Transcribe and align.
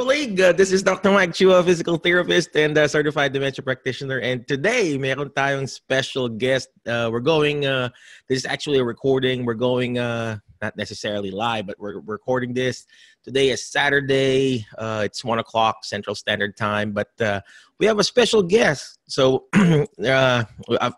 Hello, 0.00 0.08
League. 0.08 0.40
Uh, 0.40 0.50
this 0.50 0.72
is 0.72 0.82
Dr. 0.82 1.10
Mike 1.10 1.32
Chua, 1.32 1.62
physical 1.62 1.98
therapist 1.98 2.56
and 2.56 2.78
uh, 2.78 2.88
certified 2.88 3.34
dementia 3.34 3.62
practitioner. 3.62 4.16
And 4.16 4.48
today, 4.48 4.96
meron 4.96 5.28
tayong 5.28 5.68
special 5.68 6.26
guest. 6.26 6.70
Uh, 6.86 7.10
we're 7.12 7.20
going, 7.20 7.66
uh, 7.66 7.90
this 8.26 8.38
is 8.38 8.46
actually 8.46 8.78
a 8.78 8.84
recording. 8.84 9.44
We're 9.44 9.52
going, 9.52 9.98
uh, 9.98 10.38
not 10.62 10.74
necessarily 10.74 11.30
live, 11.30 11.66
but 11.66 11.78
we're 11.78 12.00
recording 12.00 12.54
this. 12.54 12.86
Today 13.22 13.50
is 13.50 13.62
Saturday. 13.62 14.66
Uh, 14.78 15.02
it's 15.04 15.22
one 15.22 15.38
o'clock 15.38 15.84
Central 15.84 16.14
Standard 16.14 16.56
Time, 16.56 16.92
but 16.92 17.10
uh, 17.20 17.42
we 17.80 17.86
have 17.86 17.98
a 17.98 18.04
special 18.04 18.42
guest. 18.42 18.98
So, 19.08 19.46
uh, 20.04 20.44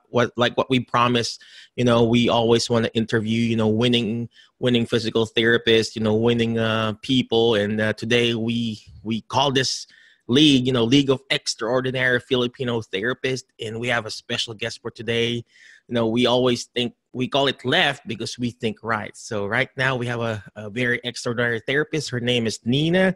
what 0.08 0.32
like 0.36 0.56
what 0.56 0.68
we 0.68 0.80
promised, 0.80 1.40
you 1.76 1.84
know, 1.84 2.02
we 2.02 2.28
always 2.28 2.68
want 2.68 2.84
to 2.84 2.94
interview, 2.94 3.40
you 3.40 3.56
know, 3.56 3.68
winning 3.68 4.28
winning 4.58 4.84
physical 4.84 5.24
therapists, 5.26 5.94
you 5.94 6.02
know, 6.02 6.14
winning 6.14 6.58
uh, 6.58 6.94
people, 7.00 7.54
and 7.54 7.80
uh, 7.80 7.92
today 7.94 8.34
we 8.34 8.82
we 9.04 9.22
call 9.22 9.52
this 9.52 9.86
league, 10.26 10.66
you 10.66 10.72
know, 10.72 10.84
League 10.84 11.08
of 11.08 11.20
Extraordinary 11.30 12.18
Filipino 12.18 12.80
Therapists, 12.80 13.44
and 13.60 13.78
we 13.78 13.86
have 13.88 14.04
a 14.04 14.10
special 14.10 14.52
guest 14.52 14.82
for 14.82 14.90
today. 14.90 15.44
You 15.88 15.94
know, 15.94 16.08
we 16.08 16.26
always 16.26 16.64
think 16.64 16.94
we 17.12 17.28
call 17.28 17.46
it 17.46 17.64
left 17.64 18.06
because 18.08 18.38
we 18.38 18.50
think 18.50 18.78
right. 18.82 19.16
So 19.16 19.46
right 19.46 19.68
now 19.76 19.94
we 19.94 20.06
have 20.06 20.20
a, 20.20 20.42
a 20.56 20.68
very 20.70 21.00
extraordinary 21.04 21.60
therapist. 21.60 22.10
Her 22.10 22.20
name 22.20 22.46
is 22.46 22.58
Nina 22.64 23.14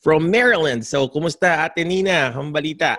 from 0.00 0.30
Maryland. 0.30 0.86
So 0.86 1.08
kumusta 1.08 1.66
Ate 1.66 1.84
Nina? 1.84 2.32
Ang 2.34 2.52
balita? 2.52 2.96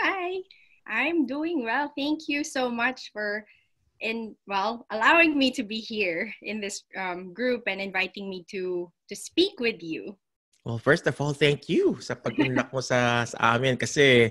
Hi. 0.00 0.42
I'm 0.88 1.26
doing 1.26 1.64
well. 1.64 1.92
Thank 1.96 2.28
you 2.28 2.42
so 2.42 2.70
much 2.70 3.12
for 3.12 3.44
in 4.00 4.34
well 4.46 4.86
allowing 4.94 5.36
me 5.36 5.50
to 5.50 5.66
be 5.66 5.82
here 5.82 6.32
in 6.42 6.60
this 6.60 6.86
um, 6.96 7.34
group 7.34 7.66
and 7.66 7.80
inviting 7.80 8.30
me 8.30 8.46
to 8.50 8.90
to 9.10 9.14
speak 9.14 9.58
with 9.60 9.82
you. 9.82 10.16
Well, 10.64 10.78
first 10.78 11.06
of 11.06 11.16
all, 11.20 11.32
thank 11.32 11.68
you 11.68 11.96
sa 12.04 12.12
pag-unlock 12.12 12.68
mo 12.76 12.84
sa, 12.84 13.24
sa 13.24 13.56
amin 13.56 13.80
kasi 13.80 14.28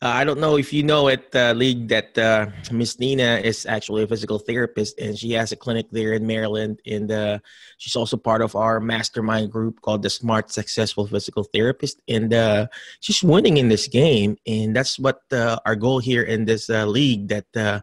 uh, 0.00 0.14
I 0.14 0.22
don't 0.22 0.38
know 0.38 0.56
if 0.56 0.72
you 0.72 0.84
know 0.84 1.08
it, 1.08 1.34
uh, 1.34 1.52
League, 1.56 1.88
that 1.88 2.16
uh, 2.16 2.46
Miss 2.70 3.00
Nina 3.00 3.40
is 3.42 3.66
actually 3.66 4.04
a 4.04 4.06
physical 4.06 4.38
therapist 4.38 4.96
and 5.00 5.18
she 5.18 5.32
has 5.32 5.50
a 5.50 5.56
clinic 5.56 5.86
there 5.90 6.12
in 6.12 6.24
Maryland. 6.24 6.80
And 6.86 7.10
uh, 7.10 7.38
she's 7.78 7.96
also 7.96 8.16
part 8.16 8.40
of 8.40 8.54
our 8.54 8.78
mastermind 8.78 9.50
group 9.50 9.82
called 9.82 10.04
the 10.04 10.10
Smart 10.10 10.52
Successful 10.52 11.08
Physical 11.08 11.42
Therapist. 11.42 12.00
And 12.06 12.32
uh, 12.32 12.68
she's 13.00 13.24
winning 13.24 13.56
in 13.56 13.68
this 13.68 13.88
game. 13.88 14.36
And 14.46 14.74
that's 14.74 15.00
what 15.00 15.22
uh, 15.32 15.58
our 15.66 15.74
goal 15.74 15.98
here 15.98 16.22
in 16.22 16.44
this 16.44 16.68
league 16.68 17.26
that 17.28 17.82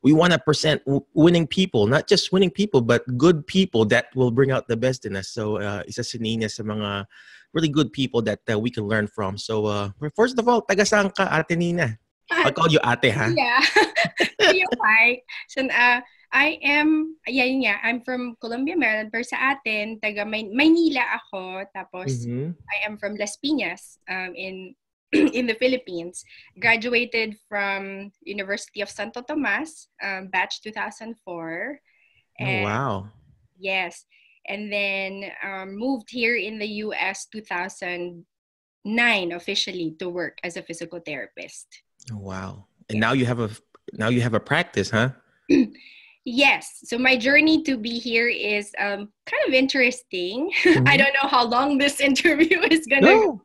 we 0.00 0.12
want 0.12 0.32
to 0.32 0.38
present 0.38 0.80
winning 1.12 1.48
people, 1.48 1.88
not 1.88 2.06
just 2.06 2.30
winning 2.30 2.52
people, 2.52 2.82
but 2.82 3.02
good 3.18 3.44
people 3.48 3.84
that 3.86 4.14
will 4.14 4.30
bring 4.30 4.52
out 4.52 4.68
the 4.68 4.76
best 4.76 5.04
in 5.04 5.16
us. 5.16 5.28
So 5.28 5.58
isa 5.88 6.04
si 6.04 6.18
Nina 6.18 6.48
sa 6.48 6.62
mga 6.62 7.06
really 7.54 7.68
good 7.68 7.92
people 7.92 8.22
that 8.22 8.40
uh, 8.50 8.58
we 8.58 8.70
can 8.70 8.84
learn 8.84 9.06
from. 9.06 9.38
So, 9.38 9.66
uh, 9.66 9.90
first 10.14 10.38
of 10.38 10.48
all, 10.48 10.62
taga 10.62 10.84
saan 10.84 11.14
ka, 11.14 11.28
Ate 11.30 11.56
Nina? 11.56 11.98
I 12.30 12.50
call 12.50 12.68
you 12.68 12.80
Ate, 12.84 13.12
ha? 13.12 13.32
Yeah. 13.32 13.60
You're 14.52 14.76
right. 14.80 15.20
So, 15.48 15.64
uh, 15.64 16.00
I 16.32 16.60
am, 16.60 17.16
yeah, 17.26 17.44
yeah, 17.44 17.78
I'm 17.82 18.04
from 18.04 18.36
Columbia, 18.40 18.76
Maryland, 18.76 19.08
pero 19.08 19.24
sa 19.24 19.56
atin, 19.56 19.96
taga 19.96 20.28
May- 20.28 20.52
Maynila 20.52 21.16
ako, 21.16 21.64
tapos 21.72 22.28
mm-hmm. 22.28 22.52
I 22.52 22.76
am 22.84 23.00
from 23.00 23.16
Las 23.16 23.40
Piñas 23.40 23.96
um, 24.12 24.36
in 24.36 24.76
in 25.16 25.48
the 25.48 25.56
Philippines. 25.56 26.20
Graduated 26.60 27.40
from 27.48 28.12
University 28.20 28.84
of 28.84 28.92
Santo 28.92 29.24
Tomas, 29.24 29.88
um, 30.04 30.28
batch 30.28 30.60
2004. 30.60 31.16
And, 32.44 32.60
oh, 32.60 32.68
wow. 32.68 32.94
Yes 33.56 34.04
and 34.48 34.72
then 34.72 35.30
um, 35.44 35.76
moved 35.76 36.08
here 36.10 36.36
in 36.36 36.58
the 36.58 36.66
US 36.84 37.26
2009 37.32 39.32
officially 39.32 39.94
to 39.98 40.08
work 40.08 40.38
as 40.42 40.56
a 40.56 40.62
physical 40.62 41.00
therapist. 41.04 41.66
Oh, 42.12 42.18
wow. 42.18 42.64
And 42.88 42.98
now 42.98 43.12
you 43.12 43.26
have 43.26 43.40
a 43.40 43.50
now 43.92 44.08
you 44.08 44.22
have 44.22 44.34
a 44.34 44.40
practice, 44.40 44.90
huh? 44.90 45.10
yes. 46.24 46.80
So 46.84 46.98
my 46.98 47.16
journey 47.16 47.62
to 47.62 47.76
be 47.76 47.98
here 47.98 48.28
is 48.28 48.72
um, 48.78 49.10
kind 49.26 49.42
of 49.46 49.52
interesting. 49.52 50.50
Mm-hmm. 50.64 50.88
I 50.88 50.96
don't 50.96 51.14
know 51.14 51.28
how 51.28 51.46
long 51.46 51.78
this 51.78 52.00
interview 52.10 52.60
is 52.70 52.86
gonna 52.86 53.02
no. 53.02 53.42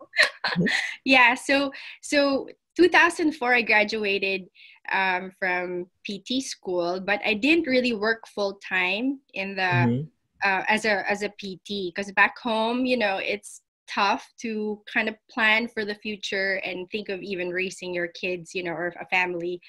go. 0.57 0.66
yeah. 1.05 1.35
So 1.35 1.72
so 2.01 2.47
2004 2.78 3.53
I 3.53 3.61
graduated 3.61 4.47
um, 4.91 5.31
from 5.39 5.85
PT 6.05 6.41
school, 6.41 6.99
but 6.99 7.22
I 7.25 7.35
didn't 7.35 7.67
really 7.67 7.94
work 7.94 8.28
full 8.28 8.59
time 8.67 9.19
in 9.33 9.55
the 9.55 9.61
mm-hmm 9.61 10.12
uh, 10.43 10.63
as 10.67 10.85
a 10.85 11.09
as 11.09 11.23
a 11.23 11.29
PT 11.29 11.93
because 11.93 12.11
back 12.13 12.37
home, 12.39 12.85
you 12.85 12.97
know, 12.97 13.17
it's 13.17 13.61
tough 13.87 14.27
to 14.41 14.81
kind 14.91 15.09
of 15.09 15.15
plan 15.29 15.67
for 15.67 15.85
the 15.85 15.95
future 15.95 16.61
and 16.63 16.89
think 16.89 17.09
of 17.09 17.21
even 17.21 17.49
raising 17.49 17.93
your 17.93 18.07
kids, 18.07 18.55
you 18.55 18.63
know, 18.63 18.71
or 18.71 18.93
a 18.99 19.05
family. 19.07 19.59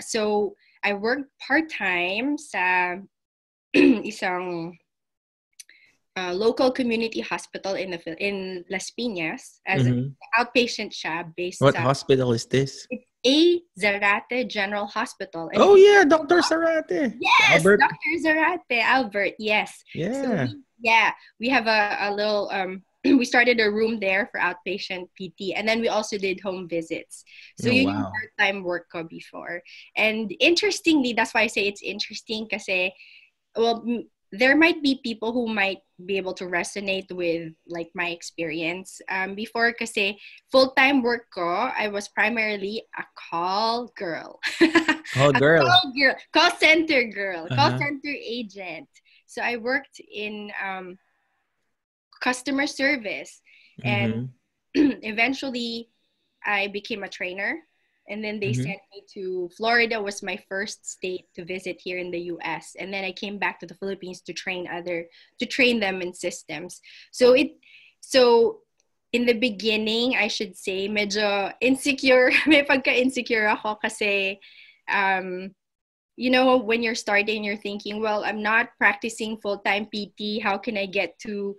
So 0.00 0.54
I 0.84 0.94
worked 0.94 1.30
part 1.46 1.70
time 1.70 2.38
sa 2.38 2.96
isang 3.76 4.76
uh, 6.16 6.32
local 6.32 6.70
community 6.70 7.20
hospital 7.20 7.74
in 7.74 7.90
the 7.90 8.00
in 8.18 8.64
Las 8.70 8.90
Piñas 8.98 9.60
as 9.66 9.82
mm-hmm. 9.82 10.10
an 10.10 10.16
outpatient 10.38 10.92
siya 10.92 11.28
based. 11.36 11.60
What 11.60 11.76
hospital 11.76 12.32
is 12.32 12.46
this? 12.46 12.86
It's 12.90 13.04
A. 13.26 13.60
Zarate 13.78 14.48
General 14.48 14.86
Hospital. 14.86 15.50
And 15.52 15.62
oh 15.62 15.74
yeah, 15.74 16.04
Dr. 16.04 16.40
Zarate. 16.40 17.14
Yes. 17.20 17.62
Dr. 17.62 18.14
Zarate, 18.24 18.80
Albert. 18.80 19.34
Yes. 19.38 19.82
Yeah. 19.94 20.22
So 20.22 20.30
we, 20.30 20.62
yeah, 20.80 21.10
we 21.40 21.48
have 21.48 21.66
a, 21.66 21.96
a 22.00 22.10
little. 22.14 22.48
Um, 22.52 22.82
we 23.04 23.24
started 23.24 23.60
a 23.60 23.70
room 23.70 24.00
there 24.00 24.28
for 24.32 24.40
outpatient 24.40 25.08
PT, 25.18 25.54
and 25.54 25.68
then 25.68 25.80
we 25.80 25.88
also 25.88 26.18
did 26.18 26.40
home 26.40 26.68
visits. 26.68 27.24
So 27.60 27.68
oh, 27.68 27.72
you 27.72 27.86
wow. 27.86 28.10
part-time 28.10 28.64
work 28.64 28.86
ko 28.90 29.04
before, 29.04 29.62
and 29.96 30.34
interestingly, 30.40 31.12
that's 31.12 31.34
why 31.34 31.42
I 31.42 31.46
say 31.46 31.66
it's 31.66 31.82
interesting 31.82 32.46
because, 32.48 32.66
well, 33.56 33.84
there 34.32 34.56
might 34.56 34.82
be 34.82 35.00
people 35.02 35.32
who 35.32 35.46
might 35.46 35.78
be 36.04 36.16
able 36.16 36.34
to 36.34 36.44
resonate 36.44 37.10
with 37.12 37.52
like 37.68 37.90
my 37.94 38.10
experience. 38.10 39.00
Um, 39.08 39.34
before 39.34 39.72
kasi 39.72 40.18
full-time 40.50 41.02
work 41.02 41.30
ko 41.32 41.70
I 41.70 41.88
was 41.88 42.08
primarily 42.08 42.84
a 42.98 43.04
call 43.14 43.92
girl. 43.96 44.40
Call 45.14 45.32
girl. 45.32 45.62
call 45.62 45.92
girl 45.94 46.14
call 46.34 46.50
center 46.58 47.04
girl 47.04 47.46
uh-huh. 47.46 47.54
call 47.54 47.78
center 47.78 48.10
agent. 48.10 48.88
So 49.26 49.40
I 49.40 49.56
worked 49.56 50.00
in 50.02 50.50
um, 50.58 50.98
customer 52.20 52.66
service. 52.66 53.40
And 53.84 54.30
mm-hmm. 54.76 54.98
eventually 55.02 55.90
I 56.44 56.68
became 56.68 57.04
a 57.04 57.08
trainer 57.08 57.62
and 58.08 58.22
then 58.22 58.38
they 58.38 58.52
mm-hmm. 58.52 58.62
sent 58.62 58.80
me 58.92 59.02
to 59.14 59.50
Florida 59.56 60.00
was 60.00 60.22
my 60.22 60.38
first 60.48 60.86
state 60.86 61.26
to 61.34 61.44
visit 61.44 61.80
here 61.82 61.98
in 61.98 62.10
the 62.10 62.30
US 62.36 62.76
and 62.78 62.92
then 62.92 63.04
I 63.04 63.12
came 63.12 63.38
back 63.38 63.60
to 63.60 63.66
the 63.66 63.74
Philippines 63.74 64.20
to 64.22 64.32
train 64.32 64.68
other 64.68 65.06
to 65.38 65.46
train 65.46 65.80
them 65.80 66.02
in 66.02 66.14
systems 66.14 66.80
so 67.10 67.32
it 67.34 67.52
so 68.00 68.60
in 69.12 69.26
the 69.26 69.34
beginning 69.34 70.16
I 70.16 70.28
should 70.28 70.56
say 70.56 70.88
medyo 70.88 71.52
insecure 71.60 72.30
may 72.46 72.62
pagka 72.62 72.94
insecure 72.94 73.48
ako 73.48 73.76
kasi 73.82 74.38
um 74.90 75.50
you 76.16 76.30
know 76.30 76.56
when 76.56 76.82
you're 76.82 76.98
starting 76.98 77.44
you're 77.44 77.60
thinking 77.60 78.00
well 78.00 78.24
I'm 78.24 78.42
not 78.42 78.70
practicing 78.78 79.38
full-time 79.38 79.86
PT 79.90 80.42
how 80.42 80.58
can 80.58 80.76
I 80.76 80.86
get 80.86 81.18
to 81.26 81.54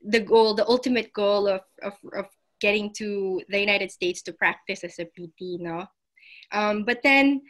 the 0.00 0.20
goal 0.20 0.54
the 0.54 0.66
ultimate 0.66 1.12
goal 1.12 1.46
of, 1.46 1.60
of, 1.82 1.92
of 2.16 2.26
getting 2.60 2.92
to 2.94 3.42
the 3.48 3.58
United 3.58 3.90
States 3.90 4.22
to 4.22 4.32
practice 4.32 4.84
as 4.84 4.98
a 4.98 5.04
PT, 5.04 5.60
no? 5.60 5.86
Um, 6.52 6.84
but 6.84 7.00
then, 7.02 7.42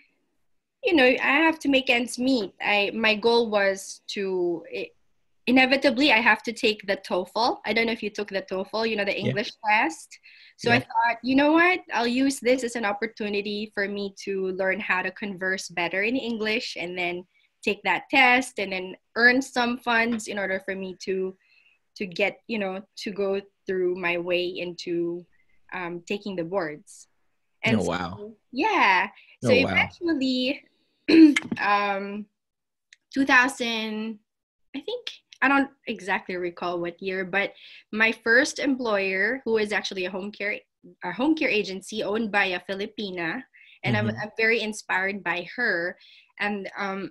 you 0.84 0.94
know, 0.94 1.04
I 1.04 1.16
have 1.46 1.58
to 1.60 1.68
make 1.68 1.90
ends 1.90 2.18
meet. 2.18 2.52
I 2.60 2.90
my 2.94 3.14
goal 3.14 3.50
was 3.50 4.02
to 4.14 4.64
it, 4.70 4.90
inevitably 5.46 6.12
I 6.12 6.18
have 6.18 6.42
to 6.44 6.52
take 6.52 6.86
the 6.86 6.96
TOEFL. 6.96 7.58
I 7.66 7.72
don't 7.72 7.86
know 7.86 7.92
if 7.92 8.02
you 8.02 8.10
took 8.10 8.28
the 8.28 8.42
TOEFL, 8.42 8.88
you 8.88 8.96
know, 8.96 9.04
the 9.04 9.18
English 9.18 9.50
yeah. 9.64 9.82
test. 9.82 10.18
So 10.56 10.70
yeah. 10.70 10.76
I 10.76 10.78
thought, 10.80 11.18
you 11.22 11.34
know 11.34 11.52
what? 11.52 11.80
I'll 11.92 12.06
use 12.06 12.38
this 12.40 12.62
as 12.64 12.76
an 12.76 12.84
opportunity 12.84 13.70
for 13.74 13.88
me 13.88 14.14
to 14.24 14.48
learn 14.52 14.78
how 14.78 15.02
to 15.02 15.10
converse 15.10 15.68
better 15.68 16.02
in 16.02 16.16
English 16.16 16.76
and 16.78 16.96
then 16.96 17.24
take 17.64 17.82
that 17.84 18.04
test 18.10 18.58
and 18.58 18.72
then 18.72 18.96
earn 19.16 19.42
some 19.42 19.78
funds 19.78 20.28
in 20.28 20.38
order 20.38 20.62
for 20.64 20.74
me 20.74 20.96
to 21.04 21.36
to 21.96 22.06
get, 22.06 22.40
you 22.46 22.58
know, 22.58 22.82
to 22.98 23.10
go 23.10 23.40
through 23.66 23.94
my 23.96 24.18
way 24.18 24.46
into 24.46 25.24
um, 25.72 26.02
taking 26.06 26.36
the 26.36 26.44
boards. 26.44 27.08
And 27.62 27.80
oh, 27.80 27.84
wow. 27.84 28.14
So, 28.18 28.36
yeah. 28.52 29.08
So 29.42 29.50
oh, 29.50 29.54
eventually, 29.54 30.64
um, 31.60 32.26
2000, 33.14 34.18
I 34.74 34.80
think, 34.80 35.10
I 35.42 35.48
don't 35.48 35.70
exactly 35.86 36.36
recall 36.36 36.80
what 36.80 37.02
year, 37.02 37.24
but 37.24 37.52
my 37.92 38.12
first 38.12 38.58
employer, 38.58 39.40
who 39.44 39.56
is 39.58 39.72
actually 39.72 40.04
a 40.04 40.10
home 40.10 40.30
care, 40.30 40.58
a 41.04 41.12
home 41.12 41.34
care 41.34 41.48
agency 41.48 42.02
owned 42.02 42.30
by 42.30 42.46
a 42.46 42.60
Filipina, 42.60 43.42
and 43.84 43.96
mm-hmm. 43.96 44.08
I'm, 44.08 44.16
I'm 44.22 44.30
very 44.36 44.60
inspired 44.60 45.24
by 45.24 45.48
her. 45.56 45.96
And 46.38 46.70
um, 46.76 47.10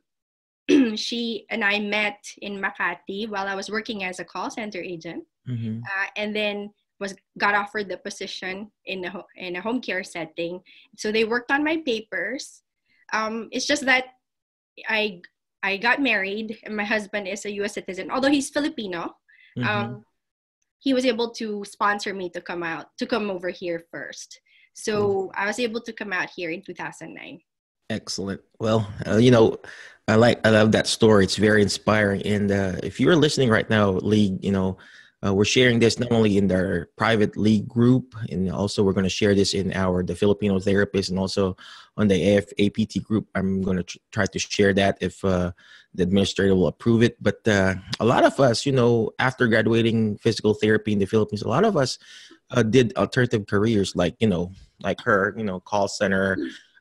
she 0.96 1.46
and 1.50 1.64
I 1.64 1.80
met 1.80 2.24
in 2.42 2.62
Makati 2.62 3.28
while 3.30 3.48
I 3.48 3.56
was 3.56 3.70
working 3.70 4.04
as 4.04 4.20
a 4.20 4.26
call 4.26 4.50
center 4.50 4.82
agent. 4.82 5.24
Mm-hmm. 5.48 5.82
Uh, 5.84 6.08
and 6.16 6.36
then 6.36 6.72
was 7.00 7.16
got 7.38 7.56
offered 7.56 7.88
the 7.90 7.98
position 7.98 8.70
in 8.86 9.06
a 9.06 9.24
in 9.38 9.56
a 9.56 9.62
home 9.62 9.82
care 9.82 10.04
setting. 10.04 10.62
So 10.98 11.12
they 11.12 11.24
worked 11.24 11.52
on 11.52 11.64
my 11.64 11.78
papers. 11.86 12.62
Um, 13.14 13.48
it's 13.52 13.66
just 13.66 13.86
that 13.86 14.06
I 14.88 15.22
I 15.64 15.78
got 15.78 16.02
married 16.02 16.58
and 16.64 16.76
my 16.76 16.84
husband 16.84 17.28
is 17.28 17.46
a 17.46 17.52
U.S. 17.64 17.74
citizen, 17.74 18.12
although 18.12 18.30
he's 18.30 18.50
Filipino. 18.50 19.16
Mm-hmm. 19.58 19.68
Um, 19.68 20.06
he 20.80 20.94
was 20.94 21.06
able 21.06 21.32
to 21.32 21.66
sponsor 21.66 22.14
me 22.14 22.30
to 22.30 22.42
come 22.42 22.64
out 22.64 22.88
to 22.98 23.06
come 23.06 23.30
over 23.30 23.50
here 23.50 23.84
first. 23.92 24.40
So 24.74 25.32
I 25.36 25.46
was 25.46 25.60
able 25.60 25.82
to 25.82 25.92
come 25.92 26.14
out 26.14 26.30
here 26.34 26.52
in 26.52 26.62
2009. 26.62 27.42
Excellent. 27.90 28.40
Well, 28.60 28.88
uh, 29.06 29.18
you 29.18 29.32
know, 29.32 29.58
I 30.10 30.16
like 30.16 30.46
I 30.46 30.50
love 30.50 30.72
that 30.72 30.88
story. 30.88 31.24
It's 31.24 31.36
very 31.36 31.62
inspiring. 31.62 32.24
And 32.24 32.52
uh, 32.52 32.76
if 32.82 33.00
you're 33.00 33.16
listening 33.16 33.50
right 33.50 33.70
now, 33.70 33.92
League, 33.92 34.44
you 34.44 34.52
know, 34.52 34.78
uh, 35.24 35.34
we're 35.34 35.46
sharing 35.46 35.78
this 35.78 36.00
not 36.00 36.12
only 36.12 36.38
in 36.38 36.52
our 36.52 36.90
private 36.98 37.38
league 37.38 37.68
group, 37.68 38.16
and 38.32 38.50
also 38.52 38.82
we're 38.82 38.94
going 38.94 39.04
to 39.04 39.10
share 39.10 39.36
this 39.36 39.54
in 39.54 39.72
our 39.74 40.02
the 40.02 40.16
Filipino 40.16 40.60
therapist, 40.60 41.12
and 41.12 41.20
also 41.20 41.56
on 41.96 42.08
the 42.08 42.16
AFAPT 42.16 43.04
group. 43.04 43.28
I'm 43.36 43.62
going 43.62 43.78
to 43.78 43.84
tr- 43.84 43.98
try 44.12 44.26
to 44.26 44.40
share 44.40 44.74
that 44.74 44.98
if 45.00 45.24
uh, 45.24 45.52
the 45.94 46.04
administrator 46.04 46.56
will 46.56 46.68
approve 46.68 47.04
it. 47.04 47.22
But 47.22 47.48
uh, 47.48 47.76
a 48.00 48.06
lot 48.06 48.26
of 48.26 48.40
us, 48.40 48.66
you 48.66 48.72
know, 48.72 49.12
after 49.20 49.46
graduating 49.46 50.18
physical 50.18 50.56
therapy 50.56 50.92
in 50.92 51.00
the 51.00 51.06
Philippines, 51.06 51.44
a 51.44 51.50
lot 51.50 51.66
of 51.66 51.78
us 51.78 52.00
uh, 52.50 52.64
did 52.64 52.98
alternative 52.98 53.46
careers, 53.46 53.96
like 53.96 54.16
you 54.20 54.28
know, 54.28 54.54
like 54.82 55.02
her, 55.02 55.36
you 55.38 55.44
know, 55.44 55.60
call 55.60 55.88
center. 55.88 56.36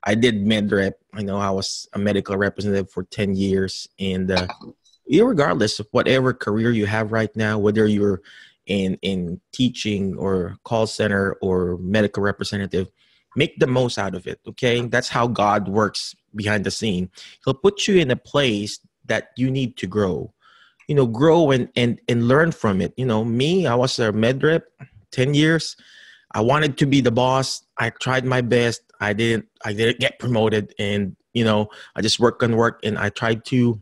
I 0.05 0.15
did 0.15 0.47
med 0.47 0.71
rep. 0.71 0.99
I 1.15 1.23
know 1.23 1.39
I 1.39 1.51
was 1.51 1.89
a 1.93 1.99
medical 1.99 2.37
representative 2.37 2.91
for 2.91 3.05
ten 3.05 3.35
years, 3.35 3.89
and 3.99 4.31
uh, 4.31 4.47
regardless 5.09 5.81
of 5.81 5.89
whatever 5.91 6.33
career 6.33 6.71
you 6.71 6.87
have 6.87 7.13
right 7.13 7.35
now, 7.37 7.59
whether 7.59 7.87
you're 7.87 8.23
in 8.67 8.99
in 9.03 9.41
teaching 9.53 10.17
or 10.17 10.57
call 10.65 10.87
center 10.87 11.33
or 11.41 11.79
medical 11.79 12.23
representative, 12.23 12.91
make 13.35 13.59
the 13.59 13.67
most 13.67 13.99
out 13.99 14.15
of 14.15 14.27
it. 14.27 14.41
Okay, 14.47 14.81
that's 14.87 15.09
how 15.09 15.27
God 15.27 15.69
works 15.69 16.15
behind 16.35 16.65
the 16.65 16.71
scene. 16.71 17.11
He'll 17.45 17.55
put 17.55 17.89
you 17.89 17.97
in 17.97 18.11
a 18.11 18.17
place 18.17 18.79
that 19.07 19.31
you 19.37 19.51
need 19.51 19.77
to 19.79 19.87
grow. 19.87 20.33
You 20.87 20.95
know, 20.95 21.07
grow 21.07 21.51
and 21.51 21.69
and 21.77 22.01
and 22.09 22.29
learn 22.29 22.53
from 22.53 22.81
it. 22.81 22.95
You 22.97 23.07
know, 23.07 23.25
me, 23.25 23.67
I 23.67 23.75
was 23.75 23.99
a 23.99 24.13
med 24.13 24.43
rep, 24.43 24.65
ten 25.11 25.35
years. 25.35 25.77
I 26.33 26.41
wanted 26.41 26.77
to 26.79 26.87
be 26.87 27.01
the 27.01 27.11
boss. 27.11 27.63
I 27.79 27.91
tried 27.91 28.25
my 28.25 28.41
best. 28.41 28.83
I 29.01 29.13
didn't. 29.13 29.47
I 29.65 29.73
didn't 29.73 30.01
get 30.01 30.19
promoted, 30.19 30.75
and 30.79 31.17
you 31.33 31.45
know, 31.45 31.69
I 31.95 32.03
just 32.03 32.21
work 32.21 32.43
and 32.43 32.57
work, 32.57 32.81
and 32.85 32.99
I 32.99 33.11
tried 33.11 33.45
to 33.47 33.81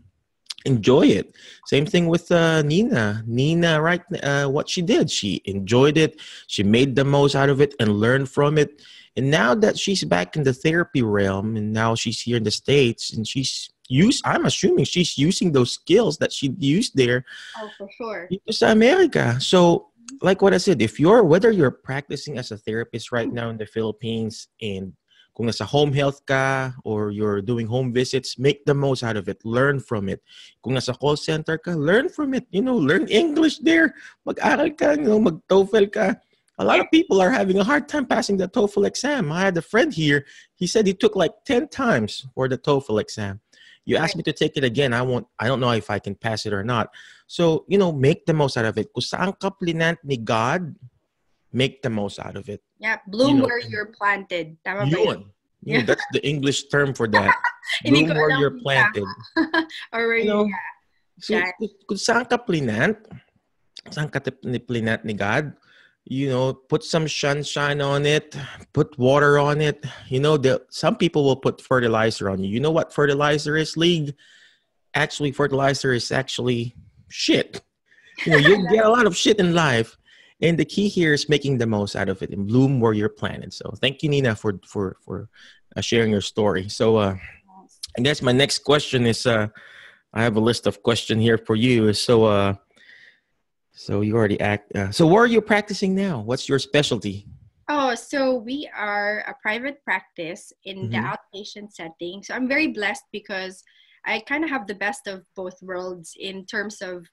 enjoy 0.67 1.07
it. 1.07 1.35
Same 1.67 1.87
thing 1.87 2.09
with 2.09 2.31
uh, 2.31 2.63
Nina. 2.63 3.23
Nina, 3.27 3.81
right? 3.81 4.03
Uh, 4.23 4.47
what 4.49 4.69
she 4.69 4.83
did, 4.83 5.11
she 5.11 5.41
enjoyed 5.45 5.97
it. 5.97 6.21
She 6.49 6.63
made 6.63 6.97
the 6.97 7.05
most 7.05 7.35
out 7.35 7.49
of 7.49 7.61
it 7.61 7.75
and 7.81 8.01
learned 8.01 8.29
from 8.29 8.59
it. 8.59 8.83
And 9.17 9.31
now 9.31 9.55
that 9.55 9.79
she's 9.79 10.05
back 10.05 10.37
in 10.37 10.43
the 10.43 10.53
therapy 10.53 11.03
realm, 11.03 11.57
and 11.57 11.73
now 11.73 11.95
she's 11.95 12.21
here 12.21 12.37
in 12.37 12.43
the 12.43 12.51
states, 12.51 13.13
and 13.13 13.27
she's 13.27 13.71
used. 13.89 14.23
I'm 14.27 14.45
assuming 14.45 14.85
she's 14.85 15.17
using 15.17 15.53
those 15.53 15.73
skills 15.73 16.19
that 16.19 16.33
she 16.33 16.55
used 16.59 16.97
there. 16.97 17.25
Oh, 17.57 17.71
for 17.79 17.89
sure. 17.97 18.29
To 18.51 18.71
America. 18.71 19.41
So, 19.41 19.89
like 20.23 20.43
what 20.43 20.55
I 20.55 20.59
said, 20.59 20.83
if 20.83 20.99
you're 21.01 21.25
whether 21.25 21.51
you're 21.51 21.71
practicing 21.71 22.39
as 22.39 22.51
a 22.51 22.59
therapist 22.59 23.13
right 23.13 23.31
now 23.33 23.51
in 23.51 23.59
the 23.59 23.67
Philippines 23.67 24.49
and 24.61 24.93
kung 25.37 25.47
nasa 25.47 25.67
home 25.67 25.93
health 25.93 26.25
ka 26.25 26.73
or 26.85 27.11
you're 27.11 27.43
doing 27.43 27.67
home 27.67 27.93
visits, 27.93 28.39
make 28.39 28.65
the 28.65 28.75
most 28.75 29.05
out 29.05 29.17
of 29.17 29.29
it. 29.29 29.37
Learn 29.45 29.79
from 29.79 30.09
it. 30.09 30.23
Kung 30.65 30.75
nasa 30.75 30.99
call 30.99 31.17
center 31.17 31.59
ka, 31.59 31.73
learn 31.73 32.09
from 32.09 32.33
it. 32.33 32.47
You 32.51 32.63
know, 32.63 32.77
learn 32.77 33.07
English 33.09 33.59
there. 33.59 33.95
Mag-aral 34.25 34.71
ka, 34.73 34.93
you 34.93 35.13
know, 35.13 35.21
mag-TOEFL 35.21 35.93
ka. 35.93 36.15
A 36.59 36.65
lot 36.65 36.81
of 36.81 36.87
people 36.91 37.21
are 37.21 37.31
having 37.31 37.59
a 37.59 37.65
hard 37.65 37.87
time 37.87 38.07
passing 38.07 38.39
the 38.39 38.49
TOEFL 38.49 38.87
exam. 38.87 39.31
I 39.31 39.41
had 39.43 39.57
a 39.59 39.63
friend 39.63 39.93
here. 39.93 40.25
He 40.55 40.67
said 40.67 40.87
he 40.87 40.95
took 40.95 41.15
like 41.15 41.33
10 41.45 41.69
times 41.69 42.25
for 42.35 42.49
the 42.49 42.57
TOEFL 42.57 43.01
exam. 43.01 43.41
You 43.85 43.97
ask 43.99 44.17
me 44.17 44.23
to 44.25 44.33
take 44.33 44.57
it 44.57 44.65
again, 44.65 44.93
I 44.93 45.03
won't 45.03 45.29
I 45.39 45.47
don't 45.47 45.61
know 45.61 45.71
if 45.71 45.91
I 45.91 46.01
can 46.01 46.17
pass 46.17 46.45
it 46.45 46.53
or 46.53 46.65
not. 46.65 46.91
So, 47.27 47.67
you 47.69 47.79
know, 47.79 47.91
make 47.91 48.27
the 48.27 48.35
most 48.35 48.57
out 48.57 48.65
of 48.65 48.79
it. 48.79 48.95
Kung 48.95 49.03
saan 49.03 49.31
ka 49.35 49.51
plinant 49.51 49.99
ni 50.07 50.17
God, 50.17 50.75
make 51.53 51.83
the 51.83 51.91
most 51.91 52.19
out 52.23 52.37
of 52.39 52.49
it. 52.49 52.63
Yeah, 52.79 53.03
bloom 53.07 53.29
you 53.29 53.37
know, 53.43 53.47
where 53.51 53.61
you're 53.61 53.91
planted. 53.91 54.57
Tama 54.65 54.87
yun. 54.87 55.31
Yeah. 55.67 55.83
That's 55.83 56.07
the 56.15 56.23
English 56.23 56.71
term 56.71 56.95
for 56.95 57.09
that. 57.11 57.35
bloom 57.85 58.15
where 58.15 58.39
you're 58.39 58.63
planted. 58.63 59.07
Already, 59.95 60.23
you 60.23 60.31
know, 60.31 60.47
yeah. 61.29 61.51
So, 61.59 61.67
kung 61.91 61.99
saan 61.99 62.25
ka 62.31 62.39
plinant, 62.39 63.03
saan 63.91 64.07
ka 64.07 64.23
plinant 64.23 65.03
ni 65.03 65.19
God, 65.19 65.57
you 66.07 66.31
know, 66.31 66.55
put 66.55 66.85
some 66.85 67.09
sunshine 67.09 67.81
on 67.81 68.07
it, 68.07 68.37
put 68.73 68.95
water 68.99 69.39
on 69.39 69.61
it. 69.61 69.85
You 70.09 70.21
know, 70.21 70.37
the, 70.37 70.63
some 70.71 70.95
people 70.95 71.25
will 71.25 71.43
put 71.43 71.61
fertilizer 71.61 72.31
on 72.31 72.45
you. 72.45 72.51
You 72.51 72.61
know 72.61 72.71
what 72.71 72.95
fertilizer 72.95 73.57
is, 73.57 73.77
League? 73.77 74.15
Actually, 74.95 75.33
fertilizer 75.33 75.93
is 75.93 76.13
actually 76.13 76.77
shit. 77.09 77.63
You 78.25 78.33
know, 78.33 78.39
you 78.39 78.69
get 78.71 78.85
a 78.85 78.91
lot 78.91 79.07
of 79.07 79.17
shit 79.17 79.39
in 79.39 79.55
life. 79.55 79.97
And 80.43 80.59
the 80.59 80.65
key 80.65 80.89
here 80.89 81.15
is 81.15 81.29
making 81.29 81.59
the 81.59 81.67
most 81.67 81.97
out 81.97 82.09
of 82.09 82.23
it 82.23 82.31
and 82.31 82.47
bloom 82.47 82.79
where 82.79 82.93
you're 82.93 83.09
planted. 83.09 83.55
So 83.55 83.73
thank 83.81 84.03
you, 84.03 84.11
Nina, 84.11 84.37
for 84.37 84.61
for 84.67 84.97
for 85.03 85.29
uh, 85.75 85.81
sharing 85.81 86.11
your 86.11 86.21
story. 86.21 86.69
So 86.69 86.97
uh, 86.97 87.17
I 87.97 88.01
guess 88.03 88.21
my 88.21 88.33
next 88.33 88.59
question 88.59 89.07
is 89.07 89.25
uh, 89.25 89.49
I 90.13 90.23
have 90.23 90.37
a 90.37 90.41
list 90.41 90.67
of 90.67 90.83
question 90.83 91.19
here 91.19 91.39
for 91.39 91.57
you. 91.57 91.93
So 91.95 92.25
uh, 92.25 92.55
so 93.73 94.03
you 94.03 94.15
already 94.15 94.41
act. 94.41 94.75
Uh, 94.77 94.91
so 94.91 95.07
where 95.07 95.23
are 95.23 95.27
you 95.27 95.41
practicing 95.41 95.95
now? 95.95 96.21
What's 96.21 96.49
your 96.49 96.59
specialty? 96.59 97.27
Oh, 97.69 97.95
so 97.95 98.35
we 98.35 98.69
are 98.77 99.25
a 99.27 99.35
private 99.43 99.83
practice 99.85 100.53
in 100.65 100.89
mm-hmm. 100.89 100.93
the 100.93 100.99
outpatient 100.99 101.73
setting. 101.73 102.23
So 102.23 102.35
I'm 102.35 102.47
very 102.47 102.69
blessed 102.69 103.05
because 103.11 103.65
I 104.07 104.21
kind 104.21 104.45
of 104.45 104.51
have 104.51 104.67
the 104.67 104.75
best 104.75 105.07
of 105.07 105.25
both 105.35 105.61
worlds 105.63 106.15
in 106.19 106.47
terms 106.47 106.81
of 106.81 107.07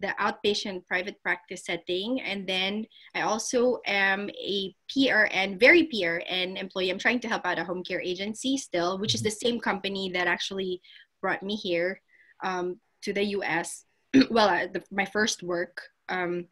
the 0.00 0.14
outpatient 0.20 0.86
private 0.86 1.20
practice 1.22 1.64
setting. 1.64 2.20
And 2.20 2.46
then 2.46 2.86
I 3.14 3.22
also 3.22 3.78
am 3.86 4.28
a 4.30 4.74
PRN, 4.90 5.58
very 5.58 5.88
PRN 5.88 6.60
employee. 6.60 6.90
I'm 6.90 6.98
trying 6.98 7.20
to 7.20 7.28
help 7.28 7.46
out 7.46 7.58
a 7.58 7.64
home 7.64 7.82
care 7.82 8.00
agency 8.00 8.56
still, 8.58 8.98
which 8.98 9.14
is 9.14 9.22
the 9.22 9.30
same 9.30 9.60
company 9.60 10.10
that 10.10 10.26
actually 10.26 10.80
brought 11.22 11.42
me 11.42 11.56
here 11.56 12.00
um, 12.42 12.78
to 13.02 13.12
the 13.12 13.24
US. 13.36 13.84
well, 14.30 14.48
uh, 14.48 14.66
the, 14.66 14.82
my 14.90 15.06
first 15.06 15.42
work. 15.42 15.80
Um, 16.08 16.46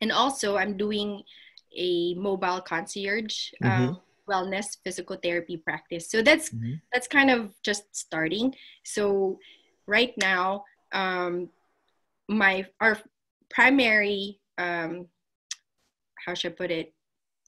and 0.00 0.10
also, 0.10 0.56
I'm 0.56 0.76
doing 0.76 1.22
a 1.76 2.14
mobile 2.14 2.60
concierge. 2.62 3.50
Mm-hmm. 3.62 3.92
Wellness 4.30 4.76
physical 4.84 5.16
therapy 5.22 5.56
practice 5.56 6.10
so 6.10 6.22
that's 6.22 6.50
mm-hmm. 6.50 6.74
that's 6.92 7.08
kind 7.08 7.30
of 7.30 7.52
just 7.62 7.84
starting 7.94 8.54
so 8.84 9.38
right 9.86 10.14
now 10.18 10.64
um, 10.92 11.48
my 12.28 12.64
our 12.80 12.98
primary 13.50 14.38
um, 14.58 15.06
how 16.24 16.34
should 16.34 16.52
I 16.52 16.54
put 16.54 16.70
it 16.70 16.92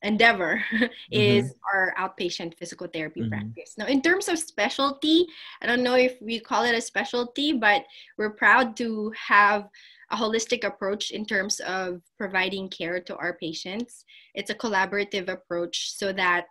endeavor 0.03 0.63
is 1.11 1.45
mm-hmm. 1.45 1.77
our 1.77 1.95
outpatient 1.99 2.57
physical 2.59 2.87
therapy 2.87 3.21
mm-hmm. 3.21 3.31
practice. 3.31 3.75
Now, 3.79 3.87
in 3.87 4.03
terms 4.03 4.29
of 4.29 4.39
specialty, 4.39 5.27
I 5.61 5.67
don't 5.67 5.83
know 5.83 5.95
if 5.95 6.21
we 6.21 6.41
call 6.41 6.65
it 6.65 6.75
a 6.75 6.81
specialty, 6.81 7.53
but 7.53 7.85
we're 8.19 8.31
proud 8.31 8.77
to 8.79 9.13
have 9.29 9.69
a 10.11 10.17
holistic 10.17 10.65
approach 10.65 11.11
in 11.11 11.25
terms 11.25 11.61
of 11.61 12.03
providing 12.19 12.69
care 12.69 13.01
to 13.01 13.17
our 13.17 13.35
patients. 13.35 14.05
It's 14.35 14.51
a 14.51 14.55
collaborative 14.55 15.29
approach 15.29 15.93
so 15.97 16.13
that 16.13 16.47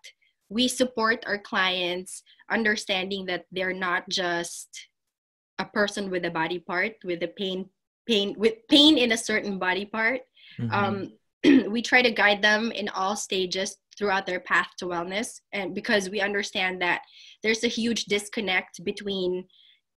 we 0.52 0.68
support 0.68 1.24
our 1.26 1.38
clients 1.38 2.24
understanding 2.52 3.26
that 3.26 3.46
they're 3.52 3.74
not 3.74 4.08
just 4.10 4.90
a 5.60 5.66
person 5.66 6.12
with 6.12 6.26
a 6.26 6.30
body 6.30 6.60
part 6.60 6.94
with 7.06 7.24
a 7.24 7.28
pain 7.28 7.68
pain 8.08 8.36
with 8.38 8.56
pain 8.70 8.98
in 8.98 9.14
a 9.14 9.18
certain 9.18 9.58
body 9.58 9.86
part 9.86 10.22
mm-hmm. 10.60 10.72
um, 10.74 11.12
we 11.72 11.82
try 11.82 12.02
to 12.02 12.12
guide 12.12 12.42
them 12.42 12.72
in 12.72 12.90
all 12.90 13.16
stages 13.16 13.78
throughout 13.98 14.26
their 14.26 14.42
path 14.42 14.68
to 14.78 14.86
wellness 14.86 15.40
and 15.54 15.74
because 15.74 16.10
we 16.10 16.20
understand 16.20 16.82
that 16.82 17.02
there's 17.44 17.64
a 17.64 17.68
huge 17.80 18.06
disconnect 18.06 18.84
between 18.84 19.46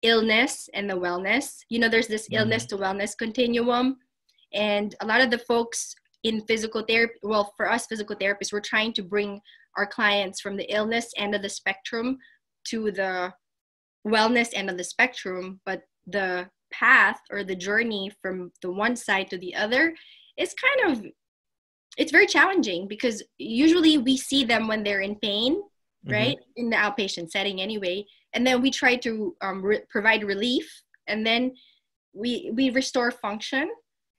illness 0.02 0.68
and 0.74 0.88
the 0.88 0.94
wellness 0.94 1.58
you 1.68 1.78
know 1.80 1.88
there's 1.88 2.08
this 2.08 2.26
mm-hmm. 2.26 2.36
illness 2.36 2.64
to 2.66 2.76
wellness 2.76 3.18
continuum 3.18 3.96
and 4.52 4.94
a 5.00 5.06
lot 5.06 5.20
of 5.20 5.30
the 5.30 5.38
folks 5.38 5.96
in 6.22 6.40
physical 6.42 6.82
therapy 6.82 7.14
well 7.22 7.52
for 7.56 7.70
us 7.70 7.86
physical 7.86 8.14
therapists 8.14 8.52
we're 8.52 8.60
trying 8.60 8.92
to 8.92 9.02
bring 9.02 9.40
our 9.76 9.86
clients 9.86 10.40
from 10.40 10.56
the 10.56 10.72
illness 10.72 11.10
end 11.16 11.34
of 11.34 11.42
the 11.42 11.48
spectrum 11.48 12.18
to 12.64 12.90
the 12.90 13.32
wellness 14.06 14.48
end 14.52 14.70
of 14.70 14.76
the 14.76 14.84
spectrum 14.84 15.60
but 15.64 15.82
the 16.06 16.48
path 16.72 17.20
or 17.30 17.44
the 17.44 17.54
journey 17.54 18.10
from 18.20 18.50
the 18.62 18.70
one 18.70 18.96
side 18.96 19.30
to 19.30 19.38
the 19.38 19.54
other 19.54 19.94
is 20.36 20.54
kind 20.54 20.92
of 20.92 21.04
it's 21.96 22.12
very 22.12 22.26
challenging 22.26 22.88
because 22.88 23.22
usually 23.38 23.98
we 23.98 24.16
see 24.16 24.44
them 24.44 24.66
when 24.66 24.82
they're 24.82 25.00
in 25.00 25.16
pain 25.16 25.54
mm-hmm. 25.54 26.12
right 26.12 26.36
mm-hmm. 26.36 26.64
in 26.64 26.70
the 26.70 26.76
outpatient 26.76 27.30
setting 27.30 27.60
anyway 27.60 28.04
and 28.34 28.46
then 28.46 28.60
we 28.60 28.70
try 28.70 28.96
to 28.96 29.34
um, 29.40 29.62
re- 29.62 29.82
provide 29.88 30.24
relief 30.24 30.68
and 31.06 31.26
then 31.26 31.52
we 32.12 32.50
we 32.54 32.70
restore 32.70 33.10
function 33.10 33.70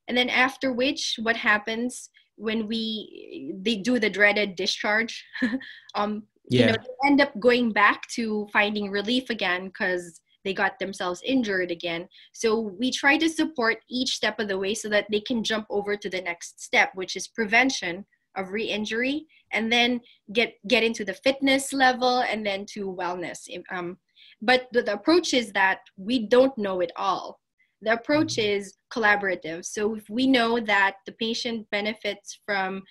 and 0.08 0.18
then 0.18 0.30
after 0.30 0.72
which 0.72 1.16
what 1.22 1.36
happens 1.36 2.10
when 2.38 2.68
we 2.68 3.54
they 3.62 3.76
do 3.76 4.00
the 4.00 4.10
dreaded 4.10 4.56
discharge 4.56 5.24
um 5.96 6.24
yeah. 6.50 6.60
you 6.60 6.66
know 6.68 6.78
they 6.78 7.08
end 7.08 7.22
up 7.22 7.38
going 7.40 7.72
back 7.72 8.08
to 8.08 8.48
finding 8.52 8.92
relief 8.92 9.30
again 9.30 9.66
because 9.68 10.22
they 10.46 10.54
got 10.54 10.80
themselves 10.80 11.22
injured 11.26 11.72
again. 11.72 12.08
So 12.32 12.60
we 12.60 12.92
try 12.92 13.18
to 13.18 13.28
support 13.28 13.78
each 13.90 14.16
step 14.16 14.40
of 14.40 14.48
the 14.48 14.58
way 14.58 14.76
so 14.76 14.88
that 14.90 15.08
they 15.12 15.20
can 15.20 15.44
jump 15.44 15.66
over 15.70 15.98
to 15.98 16.10
the 16.10 16.22
next 16.22 16.64
step 16.64 16.92
which 16.94 17.18
is 17.18 17.28
prevention 17.28 18.06
of 18.38 18.52
re-injury 18.52 19.26
and 19.52 19.72
then 19.72 20.00
get 20.34 20.54
get 20.68 20.84
into 20.84 21.04
the 21.04 21.16
fitness 21.16 21.74
level 21.74 22.20
and 22.20 22.46
then 22.46 22.66
to 22.68 22.94
wellness. 22.94 23.50
Um, 23.72 23.98
but 24.42 24.68
the, 24.72 24.84
the 24.84 24.94
approach 24.94 25.34
is 25.34 25.52
that 25.54 25.80
we 25.98 26.28
don't 26.28 26.58
know 26.58 26.80
it 26.82 26.92
all 26.96 27.40
the 27.86 27.94
approach 27.94 28.36
mm-hmm. 28.36 28.58
is 28.58 28.76
collaborative 28.92 29.64
so 29.64 29.96
if 29.96 30.10
we 30.10 30.28
know 30.28 30.60
that 30.60 30.96
the 31.06 31.12
patient 31.14 31.66
benefits 31.72 32.40
from 32.46 32.82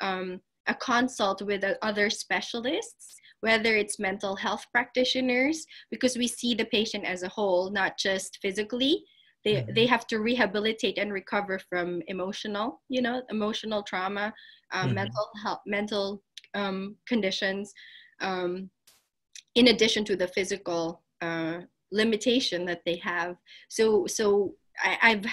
um, 0.00 0.40
a 0.66 0.74
consult 0.74 1.42
with 1.42 1.64
other 1.82 2.08
specialists 2.08 3.16
whether 3.40 3.76
it's 3.76 3.98
mental 3.98 4.34
health 4.34 4.64
practitioners 4.72 5.66
because 5.90 6.16
we 6.16 6.26
see 6.26 6.54
the 6.54 6.64
patient 6.66 7.04
as 7.04 7.22
a 7.22 7.28
whole 7.28 7.70
not 7.70 7.98
just 7.98 8.38
physically 8.40 9.04
they, 9.44 9.56
mm-hmm. 9.56 9.74
they 9.74 9.84
have 9.84 10.06
to 10.06 10.20
rehabilitate 10.20 10.96
and 10.96 11.12
recover 11.12 11.58
from 11.58 12.00
emotional 12.06 12.80
you 12.88 13.02
know 13.02 13.22
emotional 13.30 13.82
trauma 13.82 14.32
um, 14.72 14.86
mm-hmm. 14.86 14.94
mental 14.94 15.28
health 15.42 15.60
mental 15.66 16.22
um, 16.54 16.96
conditions 17.06 17.72
um, 18.20 18.70
in 19.54 19.68
addition 19.68 20.04
to 20.04 20.16
the 20.16 20.28
physical 20.28 21.02
uh, 21.20 21.58
limitation 21.94 22.64
that 22.64 22.82
they 22.84 22.96
have 22.96 23.36
so 23.68 24.06
so 24.06 24.54
I, 24.82 24.98
i've 25.02 25.26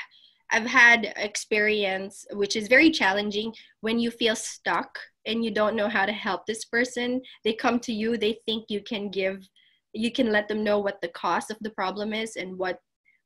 I've 0.54 0.68
had 0.68 1.14
experience 1.16 2.26
which 2.34 2.58
is 2.58 2.68
very 2.68 2.92
challenging 2.92 3.54
when 3.80 4.00
you 4.00 4.12
feel 4.12 4.36
stuck 4.36 5.00
and 5.26 5.46
you 5.46 5.52
don't 5.52 5.78
know 5.78 5.88
how 5.88 6.06
to 6.06 6.12
help 6.12 6.46
this 6.46 6.66
person. 6.66 7.22
They 7.44 7.54
come 7.54 7.80
to 7.82 7.94
you, 7.94 8.18
they 8.18 8.40
think 8.46 8.66
you 8.70 8.82
can 8.82 9.10
give 9.10 9.48
you 9.94 10.12
can 10.12 10.32
let 10.32 10.48
them 10.48 10.64
know 10.64 10.80
what 10.80 11.02
the 11.02 11.10
cost 11.10 11.52
of 11.52 11.58
the 11.62 11.70
problem 11.72 12.14
is 12.14 12.38
and 12.38 12.58
what 12.58 12.80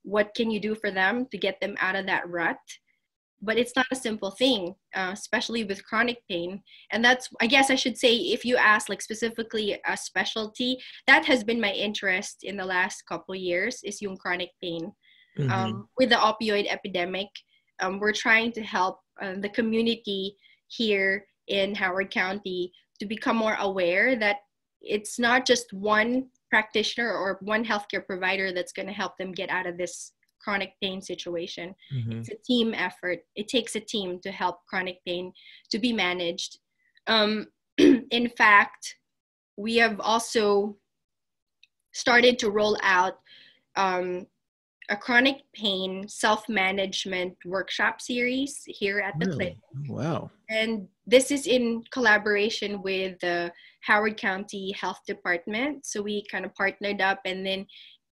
what 0.03 0.33
can 0.35 0.49
you 0.51 0.59
do 0.59 0.75
for 0.75 0.91
them 0.91 1.25
to 1.31 1.37
get 1.37 1.59
them 1.61 1.75
out 1.79 1.95
of 1.95 2.05
that 2.05 2.27
rut 2.29 2.57
but 3.41 3.57
it's 3.57 3.75
not 3.75 3.85
a 3.91 3.95
simple 3.95 4.31
thing 4.31 4.73
uh, 4.95 5.11
especially 5.13 5.63
with 5.63 5.85
chronic 5.85 6.17
pain 6.29 6.61
and 6.91 7.03
that's 7.03 7.29
i 7.41 7.47
guess 7.47 7.69
i 7.69 7.75
should 7.75 7.97
say 7.97 8.15
if 8.15 8.45
you 8.45 8.55
ask 8.57 8.89
like 8.89 9.01
specifically 9.01 9.79
a 9.87 9.97
specialty 9.97 10.77
that 11.07 11.25
has 11.25 11.43
been 11.43 11.59
my 11.59 11.71
interest 11.71 12.43
in 12.43 12.57
the 12.57 12.65
last 12.65 13.03
couple 13.07 13.35
years 13.35 13.79
is 13.83 14.01
yung 14.01 14.17
chronic 14.17 14.49
pain 14.61 14.91
mm-hmm. 15.37 15.51
um, 15.51 15.87
with 15.97 16.09
the 16.09 16.15
opioid 16.15 16.67
epidemic 16.69 17.27
um, 17.81 17.99
we're 17.99 18.13
trying 18.13 18.51
to 18.51 18.61
help 18.61 18.99
uh, 19.21 19.35
the 19.39 19.49
community 19.49 20.35
here 20.67 21.25
in 21.47 21.75
howard 21.75 22.09
county 22.09 22.71
to 22.99 23.05
become 23.05 23.35
more 23.35 23.55
aware 23.59 24.15
that 24.15 24.37
it's 24.81 25.19
not 25.19 25.45
just 25.45 25.73
one 25.73 26.27
practitioner 26.49 27.11
or 27.11 27.37
one 27.41 27.65
healthcare 27.65 28.05
provider 28.05 28.53
that's 28.53 28.71
going 28.71 28.87
to 28.87 28.93
help 28.93 29.17
them 29.17 29.31
get 29.31 29.49
out 29.49 29.67
of 29.67 29.77
this 29.77 30.13
chronic 30.45 30.73
pain 30.81 31.01
situation. 31.01 31.73
Mm-hmm. 31.91 32.19
It's 32.19 32.29
a 32.29 32.35
team 32.45 32.75
effort. 32.75 33.19
It 33.35 33.47
takes 33.47 33.75
a 33.75 33.79
team 33.79 34.19
to 34.21 34.31
help 34.31 34.59
chronic 34.69 34.99
pain 35.05 35.33
to 35.71 35.79
be 35.79 35.91
managed. 35.91 36.59
Um, 37.07 37.47
in 37.77 38.29
fact, 38.37 38.95
we 39.57 39.77
have 39.77 39.99
also 39.99 40.77
started 41.93 42.37
to 42.39 42.51
roll 42.51 42.77
out 42.83 43.15
um, 43.75 44.27
a 44.89 44.95
chronic 44.95 45.37
pain 45.53 46.07
self 46.07 46.47
management 46.47 47.35
workshop 47.43 48.01
series 48.01 48.61
here 48.67 48.99
at 48.99 49.17
the 49.19 49.27
really? 49.27 49.37
clinic. 49.37 49.89
Wow. 49.89 50.29
And 50.49 50.87
this 51.07 51.31
is 51.31 51.47
in 51.47 51.83
collaboration 51.91 52.83
with 52.83 53.19
the 53.19 53.51
Howard 53.81 54.17
County 54.17 54.71
Health 54.73 54.99
Department. 55.07 55.85
So 55.87 56.03
we 56.03 56.23
kind 56.31 56.45
of 56.45 56.53
partnered 56.53 57.01
up, 57.01 57.21
and 57.25 57.43
then 57.43 57.65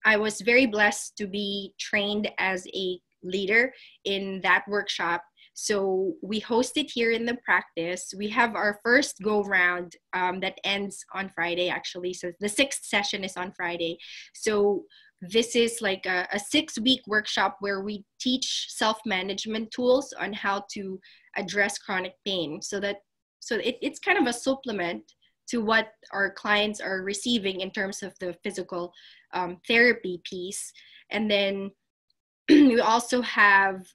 I 0.06 0.18
was 0.18 0.42
very 0.42 0.66
blessed 0.66 1.18
to 1.18 1.28
be 1.28 1.74
trained 1.80 2.30
as 2.38 2.68
a 2.74 3.00
leader 3.24 3.74
in 4.06 4.42
that 4.42 4.64
workshop. 4.68 5.24
So 5.54 6.14
we 6.24 6.40
host 6.40 6.78
it 6.78 6.90
here 6.90 7.12
in 7.12 7.26
the 7.26 7.38
practice. 7.46 8.14
We 8.18 8.30
have 8.30 8.56
our 8.56 8.80
first 8.84 9.22
go 9.22 9.44
round 9.44 9.96
um, 10.14 10.40
that 10.40 10.58
ends 10.64 11.04
on 11.14 11.30
Friday, 11.30 11.70
actually. 11.70 12.14
So 12.14 12.32
the 12.40 12.50
sixth 12.50 12.86
session 12.86 13.24
is 13.24 13.38
on 13.38 13.52
Friday. 13.52 13.98
So 14.34 14.86
this 15.22 15.56
is 15.56 15.82
like 15.82 16.06
a, 16.06 16.28
a 16.32 16.40
six 16.40 16.80
week 16.80 17.02
workshop 17.06 17.58
where 17.60 17.82
we 17.82 18.04
teach 18.20 18.68
self 18.70 19.00
management 19.06 19.72
tools 19.72 20.14
on 20.20 20.34
how 20.34 20.66
to 20.74 21.00
address 21.38 21.78
chronic 21.78 22.14
pain 22.26 22.62
so 22.62 22.80
that 22.80 22.98
so 23.40 23.56
it, 23.58 23.78
it's 23.82 24.00
kind 24.00 24.18
of 24.18 24.28
a 24.28 24.34
supplement 24.34 25.04
to 25.50 25.60
what 25.60 25.90
our 26.12 26.32
clients 26.32 26.80
are 26.80 27.04
receiving 27.04 27.62
in 27.62 27.72
terms 27.72 28.04
of 28.04 28.14
the 28.20 28.36
physical 28.44 28.92
um, 29.34 29.58
therapy 29.68 30.22
piece. 30.24 30.72
And 31.10 31.30
then 31.30 31.72
we 32.50 32.80
also 32.80 33.22
have 33.22 33.86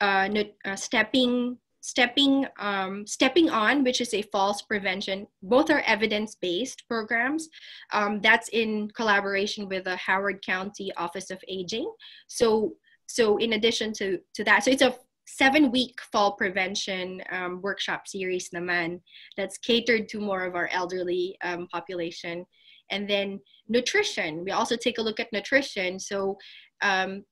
uh, 0.00 0.28
uh, 0.64 0.76
stepping 0.76 1.58
stepping 1.80 2.44
um, 2.58 3.06
stepping 3.06 3.48
on 3.48 3.84
which 3.84 4.00
is 4.00 4.12
a 4.12 4.22
falls 4.22 4.62
prevention. 4.62 5.26
Both 5.42 5.70
are 5.70 5.82
evidence-based 5.86 6.82
programs. 6.88 7.48
Um, 7.92 8.20
that's 8.20 8.48
in 8.48 8.90
collaboration 8.96 9.68
with 9.68 9.84
the 9.84 9.96
howard 9.96 10.44
county 10.44 10.92
office 10.96 11.30
of 11.30 11.40
aging. 11.48 11.90
So 12.26 12.74
so 13.06 13.36
in 13.36 13.52
addition 13.52 13.92
to 13.94 14.18
to 14.34 14.44
that 14.44 14.64
so 14.64 14.70
it's 14.72 14.82
a 14.82 14.96
seven 15.26 15.70
week 15.70 15.98
fall 16.12 16.32
prevention 16.32 17.22
um, 17.30 17.60
workshop 17.62 18.06
series 18.06 18.50
naman 18.50 19.00
that's 19.36 19.58
catered 19.58 20.08
to 20.08 20.20
more 20.20 20.44
of 20.44 20.54
our 20.54 20.68
elderly 20.72 21.36
um, 21.42 21.66
population. 21.68 22.44
And 22.90 23.10
then 23.10 23.40
nutrition. 23.68 24.44
We 24.44 24.50
also 24.50 24.76
take 24.76 24.98
a 24.98 25.02
look 25.02 25.20
at 25.20 25.32
nutrition. 25.32 25.98
So 25.98 26.36
um, 26.82 27.24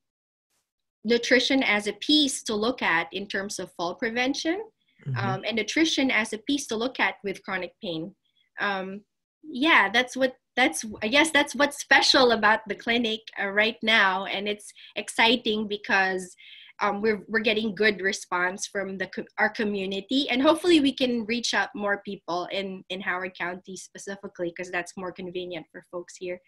nutrition 1.03 1.63
as 1.63 1.87
a 1.87 1.93
piece 1.93 2.43
to 2.43 2.55
look 2.55 2.81
at 2.81 3.07
in 3.11 3.27
terms 3.27 3.59
of 3.59 3.71
fall 3.77 3.95
prevention 3.95 4.61
mm-hmm. 5.07 5.17
Um, 5.17 5.43
and 5.45 5.55
nutrition 5.55 6.09
as 6.09 6.33
a 6.33 6.39
piece 6.39 6.67
to 6.67 6.75
look 6.75 6.99
at 6.99 7.15
with 7.23 7.43
chronic 7.43 7.71
pain. 7.81 8.15
Um, 8.59 9.01
yeah 9.51 9.89
that's 9.93 10.17
what 10.17 10.33
that's 10.55 10.85
i 11.03 11.07
guess 11.07 11.31
that's 11.31 11.53
what's 11.53 11.79
special 11.79 12.31
about 12.31 12.61
the 12.67 12.75
clinic 12.75 13.19
uh, 13.41 13.47
right 13.47 13.77
now. 13.83 14.25
And 14.25 14.47
it's 14.47 14.71
exciting 14.95 15.67
because 15.67 16.35
um, 16.81 17.01
we're, 17.01 17.23
we're 17.27 17.39
getting 17.39 17.73
good 17.73 18.01
response 18.01 18.67
from 18.67 18.97
the 18.97 19.09
our 19.37 19.49
community 19.49 20.29
and 20.29 20.41
hopefully 20.41 20.79
we 20.79 20.93
can 20.93 21.25
reach 21.25 21.53
out 21.53 21.69
more 21.75 22.01
people 22.05 22.47
in 22.51 22.83
in 22.89 22.99
howard 23.01 23.37
county 23.37 23.77
specifically 23.77 24.53
because 24.55 24.71
that's 24.71 24.93
more 24.97 25.11
convenient 25.11 25.65
for 25.71 25.85
folks 25.91 26.15
here. 26.17 26.39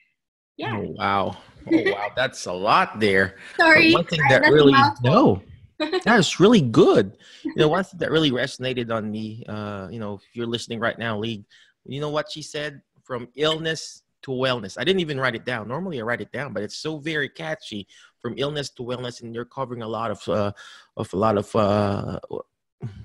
Yeah. 0.58 0.76
Oh, 0.76 0.96
wow. 0.98 1.38
Oh, 1.72 1.84
wow. 1.92 2.10
That's 2.16 2.46
a 2.48 2.54
lot 2.54 3.00
there. 3.00 3.38
Sorry. 3.58 3.92
but 3.92 4.00
one 4.00 4.06
thing 4.06 4.22
that 4.30 4.42
really 4.52 4.76
no 5.04 5.42
that's 6.04 6.40
really 6.40 6.62
good. 6.62 7.16
You 7.44 7.54
know 7.56 7.68
one 7.70 7.84
thing 7.84 8.00
that 8.00 8.12
really 8.12 8.32
resonated 8.32 8.92
on 8.92 9.10
me 9.12 9.46
uh 9.48 9.88
you 9.90 10.00
know 10.00 10.16
if 10.16 10.24
you're 10.34 10.48
listening 10.48 10.80
right 10.80 10.98
now 10.98 11.18
league 11.18 11.46
you 11.86 12.02
know 12.02 12.10
what 12.10 12.30
she 12.32 12.42
said? 12.42 12.82
From 13.04 13.30
illness 13.36 14.04
to 14.28 14.36
wellness. 14.36 14.76
I 14.78 14.84
didn't 14.84 15.00
even 15.00 15.20
write 15.20 15.36
it 15.40 15.48
down. 15.48 15.72
Normally 15.72 16.00
I 16.00 16.04
write 16.04 16.20
it 16.20 16.36
down, 16.36 16.52
but 16.52 16.62
it's 16.62 16.76
so 16.76 17.00
very 17.00 17.32
catchy 17.32 17.88
from 18.20 18.36
illness 18.36 18.70
to 18.76 18.84
wellness, 18.84 19.24
and 19.24 19.34
you're 19.34 19.48
covering 19.48 19.82
a 19.82 19.88
lot 19.88 20.12
of 20.12 20.20
uh, 20.28 20.52
of 21.00 21.08
a 21.16 21.18
lot 21.18 21.40
of 21.40 21.48
uh, 21.56 22.20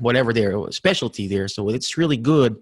whatever 0.03 0.35
their 0.35 0.59
specialty 0.75 1.31
there. 1.31 1.47
So 1.47 1.71
it's 1.71 1.97
really 1.97 2.19
good 2.19 2.59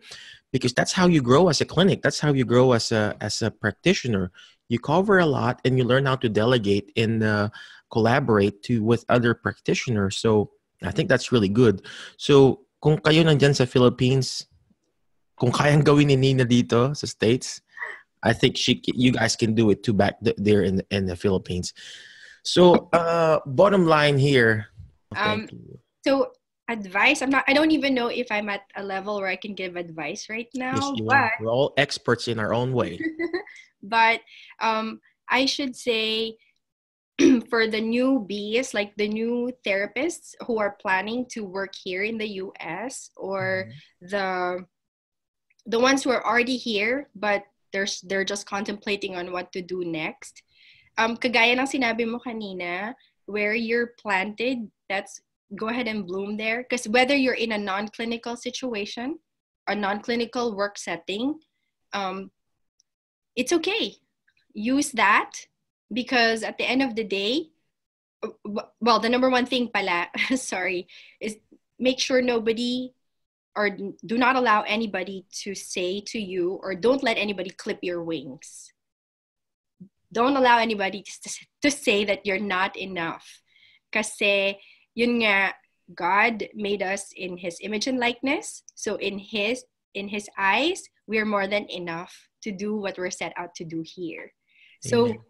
because 0.52 0.76
that's 0.76 0.92
how 0.92 1.08
you 1.08 1.24
grow 1.24 1.48
as 1.48 1.64
a 1.64 1.64
clinic. 1.64 2.02
That's 2.04 2.20
how 2.20 2.36
you 2.36 2.44
grow 2.44 2.76
as 2.76 2.92
a 2.92 3.16
as 3.24 3.40
a 3.40 3.50
practitioner. 3.50 4.30
You 4.68 4.78
cover 4.78 5.18
a 5.18 5.26
lot, 5.26 5.64
and 5.64 5.80
you 5.80 5.84
learn 5.88 6.04
how 6.04 6.20
to 6.20 6.28
delegate 6.28 6.92
and 6.94 7.24
uh, 7.24 7.48
collaborate 7.90 8.62
to 8.68 8.84
with 8.84 9.08
other 9.08 9.32
practitioners. 9.32 10.20
So 10.20 10.52
I 10.84 10.92
think 10.92 11.08
that's 11.08 11.32
really 11.32 11.48
good. 11.50 11.88
So 12.20 12.68
kung 12.84 13.00
kayo 13.00 13.24
nandyan 13.24 13.56
sa 13.56 13.64
Philippines, 13.64 14.44
kung 15.40 15.50
kayang 15.50 15.80
gawin 15.80 16.12
ni 16.12 16.16
Nina 16.20 16.44
dito 16.44 16.92
sa 16.92 17.08
States, 17.08 17.64
I 18.22 18.32
think 18.32 18.56
she, 18.56 18.82
you 18.84 19.12
guys 19.12 19.36
can 19.36 19.54
do 19.54 19.70
it 19.70 19.82
too 19.82 19.94
back 19.94 20.16
there 20.20 20.62
in 20.62 20.82
in 20.90 21.06
the 21.06 21.16
Philippines. 21.16 21.72
So, 22.42 22.88
uh, 22.92 23.40
bottom 23.46 23.86
line 23.86 24.18
here. 24.18 24.68
Um, 25.16 25.48
so 26.04 26.32
advice. 26.68 27.22
I'm 27.22 27.30
not. 27.30 27.44
I 27.48 27.52
don't 27.52 27.70
even 27.70 27.94
know 27.94 28.08
if 28.08 28.30
I'm 28.30 28.48
at 28.48 28.62
a 28.76 28.82
level 28.82 29.16
where 29.16 29.28
I 29.28 29.36
can 29.36 29.54
give 29.54 29.76
advice 29.76 30.28
right 30.28 30.48
now. 30.54 30.94
Yes, 30.96 31.06
but 31.06 31.30
we're 31.40 31.50
all 31.50 31.74
experts 31.76 32.28
in 32.28 32.38
our 32.38 32.54
own 32.54 32.72
way. 32.72 33.00
but 33.82 34.20
um, 34.60 35.00
I 35.28 35.46
should 35.46 35.76
say 35.76 36.36
for 37.50 37.66
the 37.66 37.80
newbies, 37.80 38.72
like 38.72 38.94
the 38.96 39.08
new 39.08 39.52
therapists 39.66 40.34
who 40.46 40.58
are 40.58 40.76
planning 40.80 41.26
to 41.30 41.44
work 41.44 41.74
here 41.74 42.04
in 42.04 42.16
the 42.16 42.28
U.S. 42.44 43.10
or 43.16 43.68
mm-hmm. 43.68 44.06
the 44.08 44.66
the 45.66 45.78
ones 45.78 46.02
who 46.02 46.10
are 46.10 46.24
already 46.26 46.56
here 46.56 47.08
but 47.14 47.44
they're, 47.72 47.88
they're 48.04 48.24
just 48.24 48.46
contemplating 48.46 49.16
on 49.16 49.32
what 49.32 49.52
to 49.52 49.62
do 49.62 49.84
next. 49.84 50.42
Um, 50.98 51.16
kagaya 51.16 51.58
ng 51.58 51.66
sinabi 51.66 52.06
mo 52.08 52.18
kanina, 52.18 52.94
where 53.26 53.54
you're 53.54 53.94
planted, 53.98 54.70
that's 54.88 55.22
go 55.56 55.68
ahead 55.68 55.88
and 55.88 56.06
bloom 56.06 56.36
there 56.36 56.62
because 56.62 56.86
whether 56.88 57.14
you're 57.14 57.34
in 57.34 57.52
a 57.52 57.58
non-clinical 57.58 58.36
situation 58.36 59.18
or 59.68 59.74
non-clinical 59.74 60.54
work 60.54 60.78
setting 60.78 61.34
um, 61.92 62.30
it's 63.34 63.52
okay 63.52 63.94
use 64.54 64.92
that 64.92 65.32
because 65.92 66.42
at 66.42 66.58
the 66.58 66.64
end 66.64 66.82
of 66.82 66.94
the 66.94 67.04
day 67.04 67.50
well 68.80 69.00
the 69.00 69.08
number 69.08 69.30
one 69.30 69.46
thing 69.46 69.68
pala 69.72 70.08
sorry 70.36 70.86
is 71.20 71.36
make 71.78 71.98
sure 71.98 72.22
nobody 72.22 72.92
or 73.60 73.68
do 73.68 74.16
not 74.16 74.36
allow 74.36 74.62
anybody 74.62 75.26
to 75.44 75.54
say 75.54 76.00
to 76.00 76.18
you 76.18 76.58
or 76.62 76.74
don't 76.74 77.02
let 77.02 77.18
anybody 77.18 77.50
clip 77.50 77.78
your 77.82 78.02
wings. 78.02 78.72
Don't 80.10 80.36
allow 80.36 80.56
anybody 80.58 81.04
to, 81.04 81.30
to 81.60 81.70
say 81.70 82.04
that 82.06 82.24
you're 82.24 82.40
not 82.40 82.74
enough. 82.76 83.28
Kasi 83.92 84.56
yun 84.96 85.20
nga 85.20 85.52
god 85.92 86.48
made 86.56 86.80
us 86.80 87.12
in 87.12 87.36
his 87.36 87.60
image 87.60 87.86
and 87.86 88.00
likeness. 88.00 88.64
So 88.74 88.96
in 88.96 89.20
his 89.20 89.60
in 89.92 90.08
his 90.08 90.24
eyes 90.38 90.80
we're 91.04 91.28
more 91.28 91.46
than 91.46 91.68
enough 91.68 92.16
to 92.40 92.50
do 92.50 92.80
what 92.80 92.96
we're 92.96 93.12
set 93.12 93.36
out 93.36 93.52
to 93.60 93.64
do 93.68 93.84
here. 93.84 94.32
So 94.80 95.04
Amen. 95.04 95.20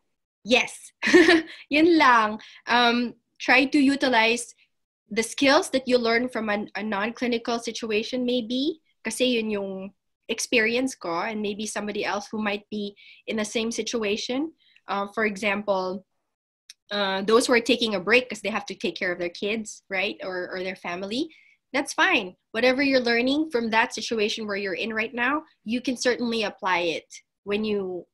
yes 0.46 0.72
yun 1.74 1.98
lang. 1.98 2.38
Um 2.70 3.18
try 3.42 3.66
to 3.66 3.80
utilize 3.80 4.54
the 5.10 5.22
skills 5.22 5.70
that 5.70 5.88
you 5.88 5.98
learn 5.98 6.28
from 6.28 6.48
an, 6.48 6.70
a 6.76 6.82
non-clinical 6.82 7.58
situation 7.58 8.24
maybe 8.24 8.80
kasi 9.04 9.36
yun 9.36 9.50
yung 9.50 9.90
experience 10.28 10.94
ko 10.94 11.26
and 11.26 11.42
maybe 11.42 11.66
somebody 11.66 12.04
else 12.04 12.28
who 12.30 12.40
might 12.40 12.62
be 12.70 12.94
in 13.26 13.36
the 13.36 13.44
same 13.44 13.72
situation. 13.72 14.52
Uh, 14.86 15.06
for 15.14 15.24
example 15.24 16.06
uh, 16.90 17.22
those 17.22 17.46
who 17.46 17.52
are 17.52 17.60
taking 17.60 17.94
a 17.94 18.00
break 18.00 18.28
because 18.28 18.42
they 18.42 18.50
have 18.50 18.66
to 18.66 18.74
take 18.74 18.96
care 18.96 19.12
of 19.12 19.18
their 19.18 19.30
kids 19.30 19.82
right 19.90 20.16
or, 20.22 20.50
or 20.50 20.62
their 20.62 20.76
family 20.76 21.28
that's 21.72 21.92
fine. 21.92 22.34
Whatever 22.50 22.82
you're 22.82 22.98
learning 22.98 23.50
from 23.52 23.70
that 23.70 23.94
situation 23.94 24.48
where 24.48 24.56
you're 24.56 24.74
in 24.74 24.92
right 24.92 25.14
now 25.14 25.42
you 25.64 25.80
can 25.80 25.96
certainly 25.96 26.42
apply 26.42 26.98
it 26.98 27.06
when 27.44 27.64
you 27.64 28.06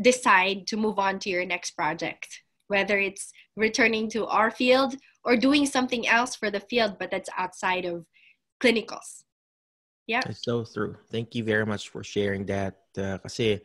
decide 0.00 0.66
to 0.68 0.76
move 0.76 0.98
on 0.98 1.18
to 1.20 1.30
your 1.30 1.44
next 1.44 1.72
project 1.72 2.28
whether 2.68 2.98
it's 2.98 3.32
returning 3.56 4.10
to 4.10 4.26
our 4.26 4.50
field 4.50 4.94
or 5.26 5.36
doing 5.36 5.66
something 5.66 6.06
else 6.06 6.36
for 6.36 6.50
the 6.50 6.60
field, 6.60 6.96
but 6.98 7.10
that's 7.10 7.28
outside 7.36 7.84
of 7.84 8.06
clinicals. 8.62 9.24
Yeah. 10.06 10.22
It's 10.24 10.44
so 10.44 10.64
true. 10.64 10.96
Thank 11.10 11.34
you 11.34 11.42
very 11.42 11.66
much 11.66 11.88
for 11.88 12.04
sharing 12.04 12.46
that. 12.46 12.78
Uh, 12.96 13.18
you 13.36 13.60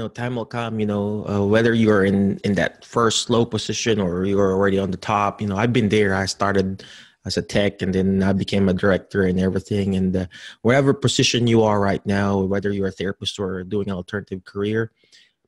know, 0.00 0.08
time 0.08 0.34
will 0.34 0.46
come, 0.46 0.80
you 0.80 0.86
know, 0.86 1.24
uh, 1.28 1.44
whether 1.44 1.72
you're 1.74 2.04
in, 2.04 2.38
in 2.38 2.54
that 2.54 2.84
first 2.84 3.30
low 3.30 3.44
position 3.44 4.00
or 4.00 4.24
you're 4.24 4.50
already 4.50 4.78
on 4.78 4.90
the 4.90 4.96
top, 4.96 5.40
you 5.40 5.46
know, 5.46 5.56
I've 5.56 5.72
been 5.72 5.90
there. 5.90 6.14
I 6.16 6.24
started 6.26 6.82
as 7.26 7.36
a 7.36 7.42
tech 7.42 7.80
and 7.82 7.94
then 7.94 8.22
I 8.22 8.32
became 8.32 8.68
a 8.68 8.74
director 8.74 9.22
and 9.22 9.38
everything. 9.38 9.94
And 9.94 10.16
uh, 10.16 10.26
wherever 10.62 10.92
position 10.94 11.46
you 11.46 11.62
are 11.62 11.78
right 11.80 12.04
now, 12.06 12.40
whether 12.40 12.72
you're 12.72 12.88
a 12.88 12.92
therapist 12.92 13.38
or 13.38 13.62
doing 13.62 13.88
an 13.88 13.94
alternative 13.94 14.44
career, 14.44 14.90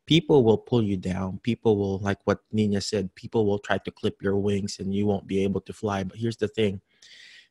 people 0.06 0.44
will 0.44 0.58
pull 0.58 0.82
you 0.82 0.96
down. 0.96 1.38
People 1.42 1.76
will, 1.76 1.98
like 1.98 2.18
what 2.24 2.40
Nina 2.52 2.80
said, 2.80 3.14
people 3.14 3.44
will 3.44 3.58
try 3.58 3.78
to 3.78 3.90
clip 3.90 4.22
your 4.22 4.36
wings 4.36 4.78
and 4.78 4.94
you 4.94 5.06
won't 5.06 5.26
be 5.26 5.42
able 5.42 5.60
to 5.62 5.72
fly. 5.72 6.04
But 6.04 6.18
here's 6.18 6.36
the 6.36 6.48
thing 6.48 6.80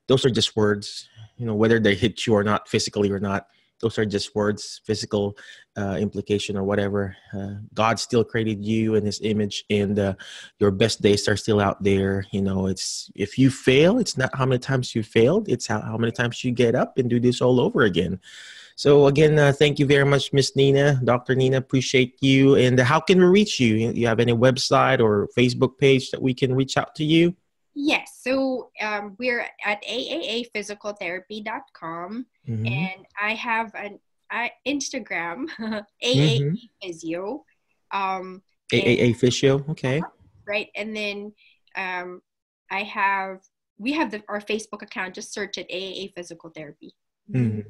those 0.08 0.26
are 0.26 0.30
just 0.30 0.56
words, 0.56 1.10
you 1.38 1.46
know, 1.46 1.56
whether 1.56 1.80
they 1.80 1.96
hit 1.96 2.26
you 2.26 2.34
or 2.34 2.44
not, 2.44 2.68
physically 2.68 3.12
or 3.12 3.20
not. 3.20 3.48
Those 3.86 4.00
are 4.00 4.06
just 4.06 4.34
words, 4.34 4.82
physical 4.84 5.38
uh, 5.78 5.98
implication 6.00 6.58
or 6.58 6.64
whatever. 6.64 7.16
Uh, 7.32 7.62
God 7.76 8.00
still 8.00 8.24
created 8.24 8.66
you 8.66 8.96
in 8.96 9.06
His 9.06 9.22
image, 9.22 9.64
and 9.70 10.00
uh, 10.00 10.16
your 10.58 10.72
best 10.72 11.04
days 11.04 11.28
are 11.28 11.38
still 11.38 11.62
out 11.62 11.84
there. 11.84 12.26
You 12.32 12.42
know, 12.42 12.66
it's 12.66 13.12
if 13.14 13.38
you 13.38 13.52
fail, 13.52 14.00
it's 14.00 14.18
not 14.18 14.32
how 14.34 14.48
many 14.48 14.58
times 14.58 14.96
you 14.96 15.04
failed; 15.04 15.50
it's 15.50 15.68
how, 15.68 15.82
how 15.82 15.98
many 15.98 16.12
times 16.12 16.44
you 16.44 16.52
get 16.52 16.74
up 16.74 16.98
and 16.98 17.08
do 17.08 17.20
this 17.20 17.42
all 17.42 17.60
over 17.60 17.84
again. 17.84 18.20
So 18.76 19.06
again, 19.06 19.38
uh, 19.38 19.52
thank 19.52 19.78
you 19.78 19.86
very 19.86 20.04
much, 20.04 20.34
Miss 20.34 20.56
Nina, 20.56 21.00
Dr. 21.04 21.36
Nina. 21.36 21.58
Appreciate 21.58 22.18
you. 22.22 22.56
And 22.56 22.80
how 22.80 23.00
can 23.00 23.20
we 23.20 23.26
reach 23.26 23.60
you? 23.60 23.76
You 23.76 24.08
have 24.08 24.20
any 24.20 24.34
website 24.34 25.00
or 25.00 25.30
Facebook 25.38 25.78
page 25.78 26.10
that 26.10 26.24
we 26.24 26.34
can 26.34 26.56
reach 26.56 26.76
out 26.76 26.96
to 26.96 27.04
you? 27.04 27.36
Yes. 27.76 28.20
So 28.22 28.72
um, 28.82 29.16
we're 29.20 29.46
at 29.64 29.84
aaaphysicaltherapy.com, 29.84 32.26
mm-hmm. 32.48 32.66
and 32.66 33.06
I 33.22 33.34
have 33.34 33.76
an 33.76 34.00
uh, 34.32 34.48
Instagram, 34.66 35.50
AAA 35.60 36.42
mm-hmm. 36.42 36.56
Physio. 36.82 37.44
Um, 37.92 38.42
AAA 38.72 39.18
Physio. 39.18 39.66
Okay. 39.70 40.02
Right, 40.48 40.70
and 40.76 40.96
then 40.96 41.34
um, 41.76 42.22
I 42.70 42.84
have 42.84 43.40
we 43.80 43.94
have 43.94 44.12
the, 44.12 44.22
our 44.30 44.40
Facebook 44.40 44.84
account. 44.84 45.16
Just 45.16 45.34
search 45.34 45.58
at 45.58 45.68
AAA 45.72 46.14
Physical 46.14 46.52
Therapy. 46.52 46.94
Mm-hmm. 47.32 47.62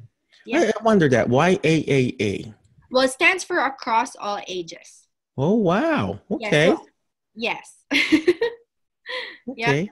Yeah. 0.44 0.70
I 0.78 0.82
wonder 0.82 1.08
that. 1.08 1.28
Why 1.28 1.56
AAA? 1.56 2.54
Well, 2.90 3.04
it 3.04 3.10
stands 3.10 3.44
for 3.44 3.58
across 3.58 4.16
all 4.16 4.40
ages. 4.46 5.08
Oh, 5.36 5.54
wow. 5.54 6.20
Okay. 6.30 6.74
Yes. 7.34 7.84
yes. 7.90 8.30
okay. 9.50 9.90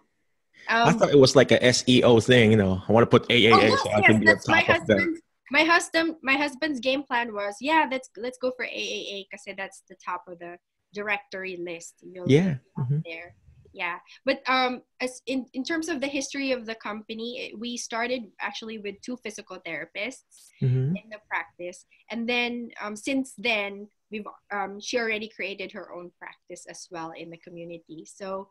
Um, 0.68 0.88
I 0.88 0.92
thought 0.92 1.10
it 1.10 1.18
was 1.18 1.36
like 1.36 1.52
a 1.52 1.58
SEO 1.58 2.24
thing, 2.24 2.50
you 2.50 2.56
know. 2.56 2.82
I 2.88 2.92
want 2.92 3.04
to 3.04 3.18
put 3.18 3.28
AAA 3.28 3.52
oh, 3.52 3.60
yes, 3.60 3.82
so 3.82 3.90
I 3.90 3.98
yes, 3.98 4.06
can 4.06 4.20
be 4.20 4.28
on 4.28 4.36
top 4.36 4.48
my 4.48 4.60
of 4.76 4.86
that. 4.86 5.20
My 5.50 5.62
husband, 5.62 6.16
my 6.22 6.34
husband's 6.34 6.80
game 6.80 7.02
plan 7.02 7.34
was, 7.34 7.56
yeah, 7.60 7.86
let's 7.90 8.08
let's 8.16 8.38
go 8.38 8.50
for 8.56 8.64
AAA 8.64 9.26
because 9.30 9.56
that's 9.56 9.82
the 9.88 9.96
top 10.02 10.24
of 10.26 10.38
the 10.38 10.56
directory 10.94 11.56
list. 11.56 11.96
You'll 12.00 12.30
yeah. 12.30 12.56
Mm-hmm. 12.78 13.00
There 13.04 13.34
yeah 13.74 13.98
but 14.24 14.40
um 14.48 14.80
as 15.00 15.20
in, 15.26 15.44
in 15.52 15.64
terms 15.64 15.88
of 15.88 16.00
the 16.00 16.06
history 16.06 16.52
of 16.52 16.64
the 16.64 16.74
company 16.76 17.52
we 17.58 17.76
started 17.76 18.22
actually 18.40 18.78
with 18.78 18.94
two 19.02 19.16
physical 19.18 19.58
therapists 19.66 20.52
mm-hmm. 20.62 20.94
in 20.96 21.06
the 21.10 21.18
practice 21.28 21.84
and 22.10 22.28
then 22.28 22.70
um, 22.80 22.96
since 22.96 23.34
then 23.36 23.88
we've 24.10 24.24
um, 24.52 24.80
she 24.80 24.96
already 24.98 25.28
created 25.28 25.72
her 25.72 25.92
own 25.92 26.10
practice 26.18 26.64
as 26.70 26.86
well 26.90 27.12
in 27.16 27.28
the 27.30 27.36
community 27.38 28.06
so 28.06 28.48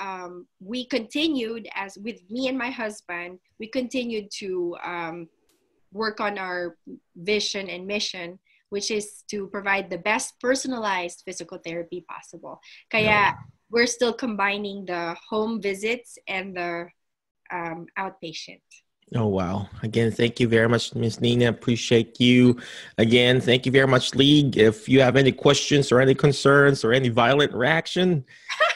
um, 0.00 0.46
we 0.60 0.86
continued 0.86 1.68
as 1.74 1.96
with 1.98 2.20
me 2.30 2.48
and 2.48 2.58
my 2.58 2.70
husband 2.70 3.38
we 3.58 3.66
continued 3.66 4.30
to 4.30 4.76
um, 4.84 5.28
work 5.92 6.20
on 6.20 6.38
our 6.38 6.76
vision 7.16 7.68
and 7.68 7.86
mission 7.86 8.38
which 8.70 8.90
is 8.90 9.22
to 9.30 9.46
provide 9.48 9.88
the 9.88 9.98
best 9.98 10.34
personalized 10.40 11.22
physical 11.24 11.58
therapy 11.64 12.04
possible 12.08 12.60
kaya 12.90 13.34
we're 13.70 13.86
still 13.86 14.12
combining 14.12 14.84
the 14.86 15.16
home 15.28 15.60
visits 15.60 16.16
and 16.28 16.56
the 16.56 16.86
um, 17.50 17.86
outpatient. 17.98 18.60
Oh 19.14 19.26
wow! 19.26 19.68
Again, 19.82 20.10
thank 20.10 20.40
you 20.40 20.48
very 20.48 20.68
much, 20.68 20.94
Miss 20.94 21.20
Nina. 21.20 21.48
Appreciate 21.48 22.18
you. 22.20 22.58
Again, 22.98 23.40
thank 23.40 23.66
you 23.66 23.70
very 23.70 23.86
much, 23.86 24.14
League. 24.14 24.56
If 24.56 24.88
you 24.88 25.00
have 25.02 25.16
any 25.16 25.30
questions 25.30 25.92
or 25.92 26.00
any 26.00 26.14
concerns 26.14 26.84
or 26.84 26.92
any 26.92 27.10
violent 27.10 27.52
reaction, 27.52 28.24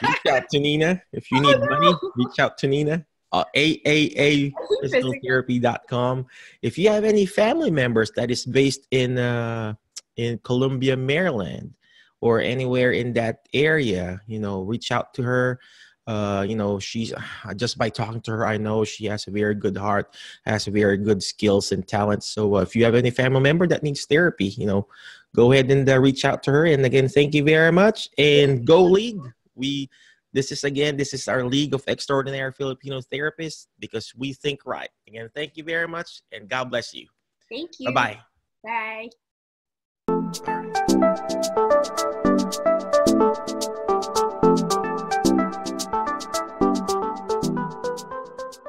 reach 0.01 0.25
out 0.29 0.49
to 0.49 0.59
Nina. 0.59 1.01
If 1.13 1.31
you 1.31 1.39
need 1.41 1.55
oh, 1.55 1.65
no. 1.65 1.79
money, 1.79 1.95
reach 2.15 2.39
out 2.39 2.57
to 2.59 2.67
Nina. 2.67 3.05
Uh, 3.31 3.43
AAAphysicaltherapy.com. 3.55 6.25
If 6.63 6.79
you 6.79 6.89
have 6.89 7.03
any 7.03 7.27
family 7.27 7.69
members 7.69 8.09
that 8.15 8.31
is 8.31 8.43
based 8.45 8.87
in 8.91 9.19
uh, 9.19 9.75
in 10.17 10.39
Columbia, 10.39 10.97
Maryland, 10.97 11.75
or 12.21 12.41
anywhere 12.41 12.91
in 12.91 13.13
that 13.13 13.47
area, 13.53 14.19
you 14.27 14.39
know, 14.39 14.63
reach 14.63 14.91
out 14.91 15.13
to 15.15 15.23
her. 15.23 15.59
Uh, 16.07 16.41
you 16.41 16.55
know, 16.55 16.79
she's 16.79 17.13
just 17.55 17.77
by 17.77 17.87
talking 17.87 18.19
to 18.19 18.31
her, 18.31 18.47
I 18.47 18.57
know 18.57 18.83
she 18.83 19.05
has 19.05 19.27
a 19.27 19.31
very 19.31 19.53
good 19.53 19.77
heart, 19.77 20.17
has 20.43 20.65
very 20.65 20.97
good 20.97 21.21
skills 21.21 21.71
and 21.71 21.87
talents. 21.87 22.27
So 22.27 22.55
uh, 22.55 22.61
if 22.61 22.75
you 22.75 22.83
have 22.83 22.95
any 22.95 23.11
family 23.11 23.41
member 23.41 23.67
that 23.67 23.83
needs 23.83 24.05
therapy, 24.05 24.47
you 24.57 24.65
know, 24.65 24.87
go 25.35 25.51
ahead 25.51 25.69
and 25.69 25.87
uh, 25.87 25.99
reach 25.99 26.25
out 26.25 26.41
to 26.43 26.51
her. 26.51 26.65
And 26.65 26.83
again, 26.83 27.09
thank 27.09 27.35
you 27.35 27.43
very 27.43 27.71
much. 27.71 28.09
And 28.17 28.65
go 28.65 28.83
league 28.83 29.21
we 29.59 29.89
this 30.31 30.51
is 30.51 30.63
again 30.63 30.97
this 30.97 31.13
is 31.13 31.27
our 31.27 31.43
league 31.43 31.73
of 31.73 31.83
extraordinary 31.87 32.51
Filipino 32.51 33.01
therapists 33.01 33.67
because 33.79 34.11
we 34.17 34.33
think 34.33 34.65
right. 34.65 34.89
Again, 35.07 35.29
thank 35.35 35.57
you 35.57 35.63
very 35.63 35.87
much 35.87 36.21
and 36.31 36.49
God 36.49 36.71
bless 36.71 36.93
you. 36.93 37.07
Thank 37.51 37.71
you. 37.79 37.91
Bye-bye. 37.91 38.19
Bye. 38.63 39.09
Bye. 40.45 42.15